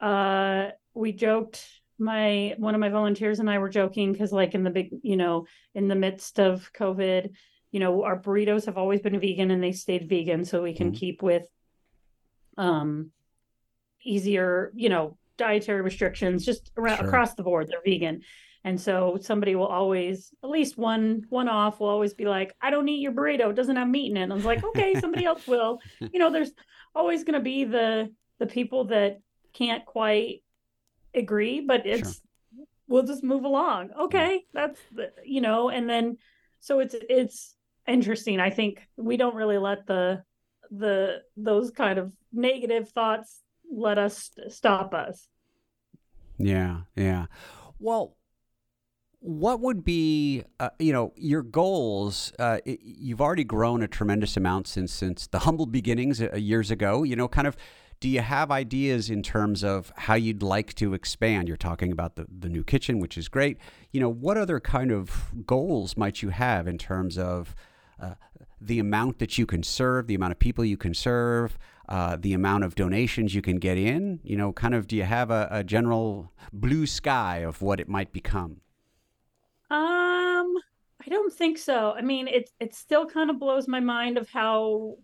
uh 0.00 0.68
we 0.94 1.12
joked 1.12 1.66
my 1.98 2.54
one 2.56 2.74
of 2.74 2.80
my 2.80 2.88
volunteers 2.88 3.40
and 3.40 3.50
I 3.50 3.58
were 3.58 3.68
joking 3.68 4.12
because 4.12 4.32
like 4.32 4.54
in 4.54 4.64
the 4.64 4.70
big 4.70 4.88
you 5.02 5.18
know 5.18 5.46
in 5.74 5.88
the 5.88 5.94
midst 5.94 6.40
of 6.40 6.72
COVID 6.72 7.30
you 7.72 7.80
know 7.80 8.04
our 8.04 8.18
burritos 8.18 8.64
have 8.64 8.78
always 8.78 9.02
been 9.02 9.20
vegan 9.20 9.50
and 9.50 9.62
they 9.62 9.72
stayed 9.72 10.08
vegan 10.08 10.46
so 10.46 10.62
we 10.62 10.74
can 10.74 10.88
mm-hmm. 10.88 10.96
keep 10.96 11.22
with 11.22 11.46
um 12.58 13.10
easier 14.02 14.72
you 14.74 14.90
know 14.90 15.16
dietary 15.36 15.82
restrictions 15.82 16.44
just 16.44 16.70
around 16.76 16.98
sure. 16.98 17.06
across 17.06 17.34
the 17.34 17.42
board. 17.42 17.68
They're 17.68 17.80
vegan. 17.84 18.22
And 18.64 18.80
so 18.80 19.18
somebody 19.20 19.54
will 19.54 19.66
always 19.66 20.34
at 20.42 20.50
least 20.50 20.76
one 20.76 21.22
one 21.28 21.48
off 21.48 21.78
will 21.78 21.88
always 21.88 22.14
be 22.14 22.24
like 22.24 22.52
i 22.60 22.70
don't 22.70 22.88
eat 22.88 23.00
your 23.00 23.12
burrito. 23.12 23.50
It 23.50 23.56
doesn't 23.56 23.76
have 23.76 23.88
meat 23.88 24.10
in 24.10 24.16
it. 24.16 24.22
And 24.22 24.32
i 24.32 24.36
was 24.36 24.44
like 24.44 24.64
okay 24.64 24.94
somebody 25.00 25.24
else 25.24 25.46
will. 25.46 25.78
You 26.00 26.18
know 26.18 26.30
there's 26.30 26.52
always 26.94 27.24
going 27.24 27.34
to 27.34 27.40
be 27.40 27.64
the 27.64 28.12
the 28.38 28.46
people 28.46 28.86
that 28.86 29.20
can't 29.52 29.86
quite 29.86 30.42
agree 31.14 31.60
but 31.60 31.86
it's 31.86 32.14
sure. 32.14 32.64
we'll 32.88 33.04
just 33.04 33.22
move 33.22 33.44
along. 33.44 33.90
Okay 33.98 34.44
that's 34.52 34.80
the, 34.92 35.12
you 35.24 35.40
know 35.40 35.70
and 35.70 35.88
then 35.88 36.16
so 36.60 36.80
it's 36.80 36.96
it's 37.08 37.56
interesting. 37.86 38.40
I 38.40 38.50
think 38.50 38.80
we 38.96 39.16
don't 39.16 39.34
really 39.34 39.58
let 39.58 39.86
the 39.86 40.22
the 40.70 41.22
those 41.36 41.70
kind 41.70 41.98
of 41.98 42.12
negative 42.32 42.88
thoughts 42.88 43.40
let 43.72 43.98
us 43.98 44.30
stop 44.48 44.94
us. 44.94 45.28
Yeah, 46.38 46.82
yeah. 46.94 47.26
Well, 47.78 48.16
what 49.20 49.60
would 49.60 49.84
be 49.84 50.44
uh, 50.60 50.70
you 50.78 50.92
know 50.92 51.12
your 51.16 51.42
goals 51.42 52.32
uh, 52.38 52.58
it, 52.64 52.78
you've 52.82 53.20
already 53.20 53.42
grown 53.42 53.82
a 53.82 53.88
tremendous 53.88 54.36
amount 54.36 54.68
since 54.68 54.92
since 54.92 55.26
the 55.26 55.40
humble 55.40 55.66
beginnings 55.66 56.20
uh, 56.20 56.36
years 56.36 56.70
ago 56.70 57.02
you 57.02 57.16
know 57.16 57.26
kind 57.26 57.48
of 57.48 57.56
do 57.98 58.08
you 58.08 58.20
have 58.20 58.52
ideas 58.52 59.10
in 59.10 59.22
terms 59.22 59.64
of 59.64 59.92
how 59.96 60.14
you'd 60.14 60.42
like 60.42 60.74
to 60.74 60.94
expand 60.94 61.48
you're 61.48 61.56
talking 61.56 61.90
about 61.90 62.14
the, 62.14 62.26
the 62.38 62.48
new 62.48 62.62
kitchen 62.62 63.00
which 63.00 63.18
is 63.18 63.26
great 63.26 63.56
you 63.90 63.98
know 63.98 64.08
what 64.08 64.36
other 64.36 64.60
kind 64.60 64.92
of 64.92 65.32
goals 65.44 65.96
might 65.96 66.22
you 66.22 66.28
have 66.28 66.68
in 66.68 66.78
terms 66.78 67.18
of 67.18 67.56
uh, 68.00 68.14
the 68.60 68.78
amount 68.78 69.18
that 69.18 69.38
you 69.38 69.46
can 69.46 69.62
serve, 69.62 70.06
the 70.06 70.14
amount 70.14 70.32
of 70.32 70.38
people 70.38 70.64
you 70.64 70.76
can 70.76 70.94
serve, 70.94 71.58
uh, 71.88 72.16
the 72.20 72.32
amount 72.32 72.64
of 72.64 72.74
donations 72.74 73.34
you 73.34 73.42
can 73.42 73.58
get 73.58 73.78
in? 73.78 74.20
You 74.22 74.36
know, 74.36 74.52
kind 74.52 74.74
of, 74.74 74.86
do 74.86 74.96
you 74.96 75.04
have 75.04 75.30
a, 75.30 75.48
a 75.50 75.64
general 75.64 76.32
blue 76.52 76.86
sky 76.86 77.38
of 77.38 77.62
what 77.62 77.80
it 77.80 77.88
might 77.88 78.12
become? 78.12 78.60
Um, 79.70 80.54
I 81.00 81.08
don't 81.08 81.32
think 81.32 81.58
so. 81.58 81.92
I 81.92 82.00
mean, 82.02 82.28
it 82.28 82.50
it 82.60 82.74
still 82.74 83.06
kind 83.06 83.30
of 83.30 83.38
blows 83.38 83.66
my 83.68 83.80
mind 83.80 84.16
of 84.18 84.28
how 84.30 84.96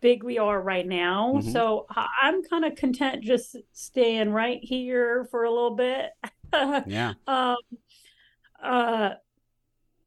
big 0.00 0.22
we 0.22 0.38
are 0.38 0.60
right 0.62 0.86
now. 0.86 1.40
Mhm. 1.42 1.52
So 1.52 1.86
I'm 1.90 2.42
kind 2.44 2.64
of 2.64 2.74
content 2.76 3.22
just 3.24 3.56
staying 3.72 4.30
right 4.30 4.60
here 4.62 5.24
for 5.30 5.44
a 5.44 5.50
little 5.50 5.74
bit. 5.76 6.10
Yeah. 6.86 7.14
um, 7.26 7.56
uh, 8.62 9.14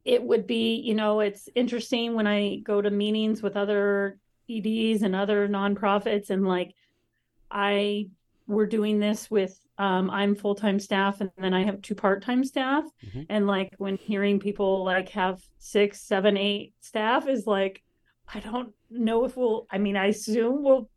it 0.05 0.23
would 0.23 0.47
be, 0.47 0.75
you 0.75 0.95
know, 0.95 1.19
it's 1.19 1.49
interesting 1.55 2.13
when 2.13 2.25
I 2.27 2.57
go 2.57 2.81
to 2.81 2.89
meetings 2.89 3.43
with 3.43 3.57
other 3.57 4.17
EDs 4.49 5.01
and 5.03 5.15
other 5.15 5.47
nonprofits, 5.47 6.29
and 6.29 6.47
like, 6.47 6.73
I 7.51 8.09
we're 8.47 8.65
doing 8.65 8.99
this 8.99 9.29
with 9.29 9.59
um, 9.77 10.09
I'm 10.09 10.33
full 10.35 10.55
time 10.55 10.79
staff, 10.79 11.21
and 11.21 11.29
then 11.37 11.53
I 11.53 11.63
have 11.63 11.81
two 11.81 11.95
part 11.95 12.23
time 12.23 12.43
staff, 12.43 12.83
Mhm. 13.05 13.25
and 13.29 13.47
like 13.47 13.73
when 13.77 13.95
hearing 13.97 14.39
people 14.39 14.83
like 14.83 15.09
have 15.09 15.41
six, 15.59 16.01
seven, 16.01 16.37
eight 16.37 16.73
staff 16.79 17.27
is 17.27 17.45
like, 17.45 17.83
I 18.33 18.39
don't 18.39 18.73
know 18.89 19.25
if 19.25 19.35
we'll. 19.37 19.67
I 19.71 19.77
mean, 19.77 19.95
I 19.97 20.07
assume 20.07 20.63
we'll 20.63 20.89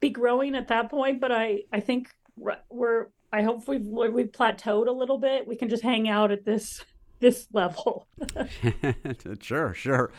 be 0.00 0.10
growing 0.10 0.54
at 0.54 0.68
that 0.68 0.90
point, 0.90 1.20
but 1.20 1.32
I 1.32 1.62
I 1.72 1.80
think 1.80 2.10
we're- 2.36 2.58
we're 2.70 3.06
I 3.32 3.42
hope 3.42 3.66
we've 3.66 3.86
we've 3.86 4.30
plateaued 4.32 4.86
a 4.86 4.92
little 4.92 5.18
bit. 5.18 5.46
We 5.46 5.56
can 5.56 5.68
just 5.68 5.82
hang 5.82 6.08
out 6.08 6.30
at 6.30 6.44
this 6.44 6.84
this 7.20 7.46
level. 7.52 8.06
sure, 9.40 9.72
sure. 9.74 10.12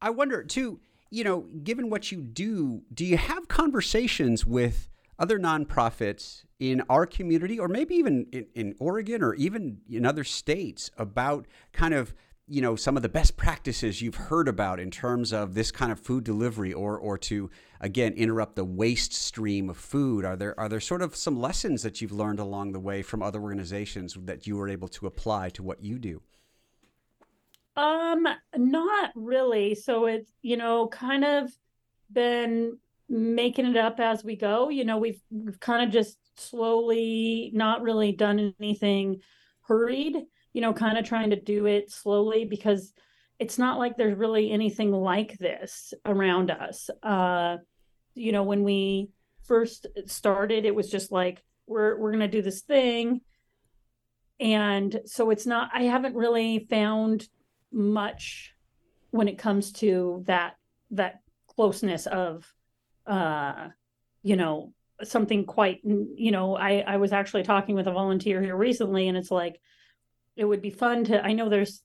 I 0.00 0.10
wonder 0.10 0.44
too, 0.44 0.80
you 1.10 1.24
know, 1.24 1.46
given 1.62 1.90
what 1.90 2.12
you 2.12 2.20
do, 2.20 2.82
do 2.92 3.04
you 3.04 3.16
have 3.16 3.48
conversations 3.48 4.44
with 4.44 4.88
other 5.18 5.38
nonprofits 5.38 6.44
in 6.60 6.82
our 6.88 7.06
community 7.06 7.58
or 7.58 7.68
maybe 7.68 7.94
even 7.94 8.26
in, 8.32 8.46
in 8.54 8.74
Oregon 8.78 9.22
or 9.22 9.34
even 9.34 9.78
in 9.88 10.06
other 10.06 10.24
states 10.24 10.90
about 10.96 11.46
kind 11.72 11.94
of 11.94 12.14
you 12.50 12.62
know 12.62 12.76
some 12.76 12.96
of 12.96 13.02
the 13.02 13.08
best 13.08 13.36
practices 13.36 14.00
you've 14.00 14.14
heard 14.14 14.48
about 14.48 14.80
in 14.80 14.90
terms 14.90 15.32
of 15.32 15.54
this 15.54 15.70
kind 15.70 15.92
of 15.92 16.00
food 16.00 16.24
delivery 16.24 16.72
or 16.72 16.96
or 16.96 17.18
to 17.18 17.50
again 17.80 18.12
interrupt 18.14 18.56
the 18.56 18.64
waste 18.64 19.12
stream 19.12 19.68
of 19.68 19.76
food? 19.76 20.24
Are 20.24 20.36
there 20.36 20.58
are 20.58 20.68
there 20.68 20.80
sort 20.80 21.02
of 21.02 21.14
some 21.14 21.38
lessons 21.38 21.82
that 21.82 22.00
you've 22.00 22.12
learned 22.12 22.38
along 22.38 22.72
the 22.72 22.80
way 22.80 23.02
from 23.02 23.22
other 23.22 23.40
organizations 23.40 24.16
that 24.24 24.46
you 24.46 24.56
were 24.56 24.68
able 24.68 24.88
to 24.88 25.06
apply 25.06 25.50
to 25.50 25.62
what 25.62 25.82
you 25.82 25.98
do 25.98 26.22
Um, 27.78 28.26
not 28.56 29.12
really. 29.14 29.76
So 29.76 30.06
it's, 30.06 30.32
you 30.42 30.56
know, 30.56 30.88
kind 30.88 31.24
of 31.24 31.48
been 32.10 32.76
making 33.08 33.66
it 33.66 33.76
up 33.76 34.00
as 34.00 34.24
we 34.24 34.34
go. 34.34 34.68
You 34.68 34.84
know, 34.84 34.98
we've 34.98 35.20
we've 35.30 35.60
kind 35.60 35.84
of 35.84 35.90
just 35.90 36.18
slowly 36.36 37.52
not 37.54 37.82
really 37.82 38.10
done 38.10 38.52
anything 38.60 39.20
hurried, 39.62 40.16
you 40.52 40.60
know, 40.60 40.72
kind 40.72 40.98
of 40.98 41.04
trying 41.04 41.30
to 41.30 41.40
do 41.40 41.66
it 41.66 41.92
slowly 41.92 42.44
because 42.44 42.92
it's 43.38 43.58
not 43.58 43.78
like 43.78 43.96
there's 43.96 44.18
really 44.18 44.50
anything 44.50 44.90
like 44.90 45.38
this 45.38 45.94
around 46.04 46.50
us. 46.50 46.90
Uh, 47.04 47.58
you 48.14 48.32
know, 48.32 48.42
when 48.42 48.64
we 48.64 49.10
first 49.44 49.86
started, 50.06 50.64
it 50.64 50.74
was 50.74 50.90
just 50.90 51.12
like 51.12 51.44
we're 51.68 51.96
we're 51.96 52.10
gonna 52.10 52.26
do 52.26 52.42
this 52.42 52.62
thing. 52.62 53.20
And 54.40 55.00
so 55.04 55.30
it's 55.30 55.46
not, 55.46 55.70
I 55.74 55.84
haven't 55.84 56.14
really 56.14 56.66
found 56.70 57.28
much 57.72 58.54
when 59.10 59.28
it 59.28 59.38
comes 59.38 59.72
to 59.72 60.22
that 60.26 60.56
that 60.90 61.20
closeness 61.46 62.06
of 62.06 62.46
uh 63.06 63.68
you 64.22 64.36
know 64.36 64.72
something 65.02 65.44
quite 65.44 65.80
you 65.84 66.30
know 66.30 66.56
i 66.56 66.82
i 66.86 66.96
was 66.96 67.12
actually 67.12 67.42
talking 67.42 67.74
with 67.74 67.86
a 67.86 67.92
volunteer 67.92 68.42
here 68.42 68.56
recently 68.56 69.08
and 69.08 69.16
it's 69.16 69.30
like 69.30 69.60
it 70.36 70.44
would 70.44 70.62
be 70.62 70.70
fun 70.70 71.04
to 71.04 71.24
i 71.24 71.32
know 71.32 71.48
there's 71.48 71.82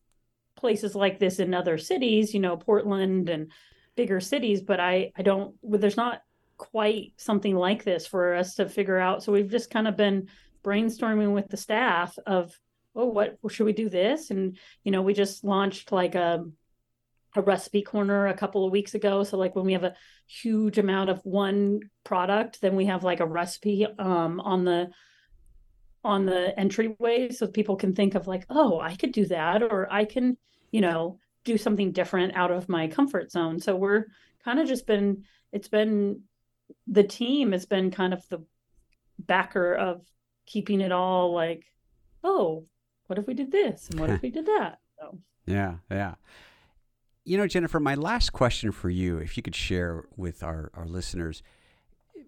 places 0.55 0.95
like 0.95 1.19
this 1.19 1.39
in 1.39 1.53
other 1.53 1.77
cities 1.77 2.33
you 2.33 2.39
know 2.39 2.57
portland 2.57 3.29
and 3.29 3.51
bigger 3.95 4.19
cities 4.19 4.61
but 4.61 4.79
i 4.79 5.11
i 5.15 5.21
don't 5.21 5.55
there's 5.63 5.97
not 5.97 6.21
quite 6.57 7.13
something 7.17 7.55
like 7.55 7.83
this 7.83 8.07
for 8.07 8.35
us 8.35 8.55
to 8.55 8.69
figure 8.69 8.97
out. 8.97 9.23
So 9.23 9.31
we've 9.31 9.49
just 9.49 9.69
kind 9.69 9.87
of 9.87 9.97
been 9.97 10.27
brainstorming 10.63 11.33
with 11.33 11.49
the 11.49 11.57
staff 11.57 12.17
of 12.25 12.57
oh 12.95 13.05
what 13.05 13.37
should 13.49 13.65
we 13.65 13.73
do 13.73 13.89
this? 13.89 14.31
And 14.31 14.57
you 14.83 14.91
know 14.91 15.01
we 15.01 15.13
just 15.13 15.43
launched 15.43 15.91
like 15.91 16.15
a 16.15 16.45
a 17.35 17.41
recipe 17.41 17.81
corner 17.81 18.27
a 18.27 18.35
couple 18.35 18.65
of 18.65 18.71
weeks 18.71 18.93
ago. 18.93 19.23
So 19.23 19.37
like 19.37 19.55
when 19.55 19.65
we 19.65 19.73
have 19.73 19.83
a 19.83 19.95
huge 20.27 20.77
amount 20.77 21.09
of 21.09 21.19
one 21.25 21.81
product 22.03 22.61
then 22.61 22.75
we 22.75 22.85
have 22.85 23.03
like 23.03 23.19
a 23.19 23.25
recipe 23.25 23.85
um 23.99 24.39
on 24.39 24.63
the 24.63 24.89
on 26.05 26.25
the 26.25 26.57
entryway 26.59 27.29
so 27.29 27.47
people 27.47 27.75
can 27.77 27.95
think 27.95 28.13
of 28.13 28.27
like 28.27 28.45
oh 28.49 28.79
i 28.81 28.93
could 28.95 29.13
do 29.13 29.25
that 29.25 29.63
or 29.63 29.87
i 29.91 30.03
can 30.03 30.35
you 30.71 30.81
know 30.81 31.17
do 31.43 31.57
something 31.57 31.91
different 31.91 32.35
out 32.35 32.51
of 32.51 32.69
my 32.69 32.87
comfort 32.87 33.31
zone. 33.31 33.59
So 33.59 33.75
we're 33.75 34.05
kind 34.43 34.59
of 34.59 34.67
just 34.67 34.87
been 34.87 35.23
it's 35.51 35.67
been 35.67 36.21
the 36.87 37.03
team 37.03 37.51
has 37.51 37.65
been 37.65 37.91
kind 37.91 38.13
of 38.13 38.27
the 38.29 38.43
backer 39.19 39.73
of 39.73 40.01
keeping 40.45 40.81
it 40.81 40.91
all 40.91 41.33
like 41.33 41.63
oh 42.23 42.65
what 43.13 43.19
if 43.19 43.27
we 43.27 43.35
did 43.35 43.51
this? 43.51 43.89
And 43.89 43.99
what 43.99 44.09
if 44.09 44.21
we 44.23 44.29
did 44.29 44.47
that? 44.47 44.79
So. 44.99 45.17
Yeah, 45.47 45.77
yeah. 45.91 46.13
You 47.25 47.37
know, 47.37 47.45
Jennifer, 47.47 47.79
my 47.79 47.95
last 47.95 48.31
question 48.31 48.71
for 48.71 48.89
you, 48.89 49.17
if 49.17 49.35
you 49.35 49.43
could 49.43 49.55
share 49.55 50.05
with 50.15 50.43
our, 50.43 50.71
our 50.75 50.85
listeners, 50.85 51.43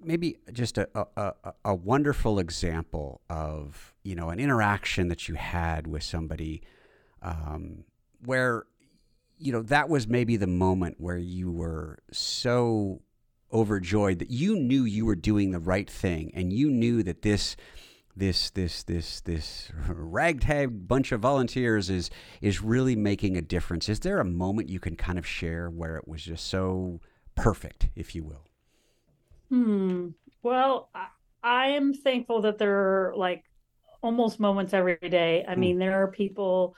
maybe 0.03 0.39
just 0.51 0.77
a, 0.77 0.89
a, 0.93 1.05
a, 1.15 1.53
a 1.63 1.75
wonderful 1.75 2.37
example 2.39 3.21
of, 3.29 3.93
you 4.03 4.15
know, 4.15 4.29
an 4.29 4.39
interaction 4.39 5.07
that 5.07 5.29
you 5.29 5.35
had 5.35 5.87
with 5.87 6.03
somebody 6.03 6.63
um, 7.21 7.85
where, 8.25 8.65
you 9.37 9.53
know, 9.53 9.61
that 9.61 9.87
was 9.87 10.07
maybe 10.07 10.35
the 10.35 10.47
moment 10.47 10.99
where 10.99 11.17
you 11.17 11.49
were 11.51 11.99
so 12.11 13.01
overjoyed 13.53 14.19
that 14.19 14.31
you 14.31 14.57
knew 14.57 14.83
you 14.83 15.05
were 15.05 15.15
doing 15.15 15.51
the 15.51 15.59
right 15.59 15.89
thing 15.89 16.31
and 16.33 16.51
you 16.51 16.69
knew 16.69 17.03
that 17.03 17.21
this 17.21 17.55
this 18.15 18.49
this 18.51 18.83
this 18.83 19.21
this 19.21 19.71
ragtag 19.89 20.87
bunch 20.87 21.11
of 21.11 21.21
volunteers 21.21 21.89
is 21.89 22.09
is 22.41 22.61
really 22.61 22.95
making 22.95 23.37
a 23.37 23.41
difference. 23.41 23.89
Is 23.89 23.99
there 24.01 24.19
a 24.19 24.25
moment 24.25 24.69
you 24.69 24.79
can 24.79 24.95
kind 24.95 25.17
of 25.19 25.25
share 25.27 25.69
where 25.69 25.97
it 25.97 26.07
was 26.07 26.23
just 26.23 26.45
so 26.47 27.01
perfect, 27.35 27.89
if 27.95 28.15
you 28.15 28.23
will? 28.23 28.47
Hmm. 29.49 30.09
Well, 30.43 30.89
I, 31.43 31.67
am 31.69 31.93
thankful 31.93 32.41
that 32.41 32.57
there 32.57 33.09
are 33.09 33.15
like 33.15 33.43
almost 34.01 34.39
moments 34.39 34.73
every 34.73 34.97
day. 34.97 35.45
I 35.47 35.55
Hmm. 35.55 35.59
mean, 35.59 35.79
there 35.79 36.03
are 36.03 36.11
people 36.11 36.75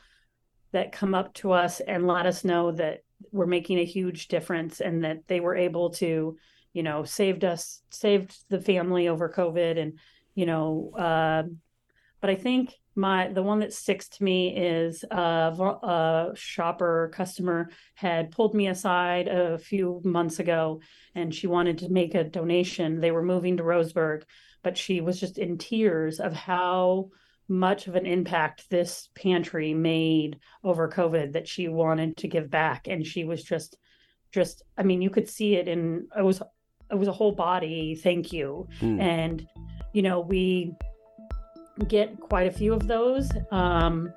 that 0.73 0.91
come 0.91 1.15
up 1.15 1.33
to 1.35 1.51
us 1.53 1.79
and 1.81 2.07
let 2.07 2.25
us 2.25 2.43
know 2.45 2.71
that 2.73 3.03
we're 3.31 3.47
making 3.47 3.79
a 3.79 3.85
huge 3.85 4.27
difference 4.29 4.81
and 4.81 5.03
that 5.05 5.27
they 5.27 5.39
were 5.41 5.55
able 5.55 5.91
to, 5.91 6.37
you 6.73 6.83
know, 6.83 7.03
saved 7.03 7.45
us, 7.45 7.81
saved 7.91 8.37
the 8.49 8.61
family 8.61 9.07
over 9.07 9.29
COVID 9.29 9.79
and, 9.79 9.99
you 10.37 10.45
know, 10.45 10.91
uh, 10.95 11.43
but 12.21 12.29
I 12.29 12.35
think 12.35 12.75
my 12.93 13.27
the 13.29 13.41
one 13.41 13.59
that 13.61 13.73
sticks 13.73 14.07
to 14.09 14.23
me 14.23 14.55
is 14.55 15.03
uh, 15.11 15.51
a 15.81 16.31
shopper 16.35 17.09
customer 17.11 17.71
had 17.95 18.29
pulled 18.29 18.53
me 18.53 18.67
aside 18.67 19.27
a 19.27 19.57
few 19.57 19.99
months 20.03 20.37
ago 20.37 20.79
and 21.15 21.33
she 21.33 21.47
wanted 21.47 21.79
to 21.79 21.89
make 21.89 22.13
a 22.13 22.23
donation. 22.23 23.01
They 23.01 23.09
were 23.09 23.23
moving 23.23 23.57
to 23.57 23.63
Roseburg, 23.63 24.25
but 24.61 24.77
she 24.77 25.01
was 25.01 25.19
just 25.19 25.39
in 25.39 25.57
tears 25.57 26.19
of 26.19 26.33
how 26.33 27.09
much 27.47 27.87
of 27.87 27.95
an 27.95 28.05
impact 28.05 28.69
this 28.69 29.09
pantry 29.15 29.73
made 29.73 30.37
over 30.63 30.87
COVID 30.87 31.33
that 31.33 31.47
she 31.47 31.67
wanted 31.67 32.15
to 32.17 32.27
give 32.27 32.51
back. 32.51 32.87
And 32.87 33.03
she 33.07 33.23
was 33.23 33.43
just, 33.43 33.75
just, 34.31 34.61
I 34.77 34.83
mean, 34.83 35.01
you 35.01 35.09
could 35.09 35.29
see 35.29 35.55
it 35.55 35.67
in, 35.67 36.09
it 36.15 36.23
was, 36.23 36.43
it 36.91 36.95
was 36.95 37.07
a 37.07 37.13
whole 37.13 37.31
body 37.31 37.95
thank 37.95 38.31
you. 38.31 38.67
Hmm. 38.79 39.01
And, 39.01 39.47
you 39.93 40.01
know, 40.01 40.19
we 40.19 40.75
get 41.87 42.19
quite 42.19 42.47
a 42.47 42.51
few 42.51 42.73
of 42.73 42.87
those. 42.87 43.29
Um, 43.51 44.13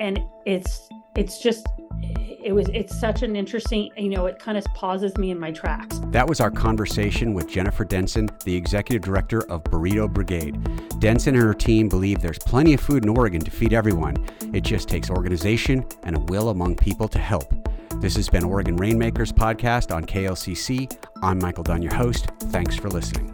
and 0.00 0.18
it's, 0.46 0.88
it's 1.14 1.40
just, 1.40 1.66
it 2.02 2.52
was, 2.52 2.68
it's 2.72 2.98
such 2.98 3.22
an 3.22 3.36
interesting, 3.36 3.90
you 3.96 4.08
know, 4.08 4.26
it 4.26 4.38
kind 4.38 4.58
of 4.58 4.64
pauses 4.74 5.16
me 5.16 5.30
in 5.30 5.38
my 5.38 5.52
tracks. 5.52 6.00
That 6.06 6.28
was 6.28 6.40
our 6.40 6.50
conversation 6.50 7.34
with 7.34 7.48
Jennifer 7.48 7.84
Denson, 7.84 8.28
the 8.44 8.54
executive 8.56 9.02
director 9.02 9.44
of 9.50 9.62
Burrito 9.64 10.12
Brigade. 10.12 10.58
Denson 10.98 11.34
and 11.34 11.44
her 11.44 11.54
team 11.54 11.88
believe 11.88 12.20
there's 12.20 12.38
plenty 12.38 12.74
of 12.74 12.80
food 12.80 13.04
in 13.04 13.10
Oregon 13.10 13.40
to 13.42 13.50
feed 13.50 13.72
everyone. 13.72 14.16
It 14.52 14.62
just 14.62 14.88
takes 14.88 15.10
organization 15.10 15.84
and 16.02 16.16
a 16.16 16.20
will 16.20 16.48
among 16.48 16.76
people 16.76 17.08
to 17.08 17.18
help. 17.18 17.54
This 18.00 18.16
has 18.16 18.28
been 18.28 18.42
Oregon 18.42 18.76
Rainmakers 18.76 19.32
podcast 19.32 19.94
on 19.94 20.04
KLCC. 20.04 20.92
I'm 21.22 21.38
Michael 21.38 21.62
Dunn, 21.62 21.82
your 21.82 21.94
host. 21.94 22.26
Thanks 22.50 22.74
for 22.74 22.88
listening. 22.88 23.31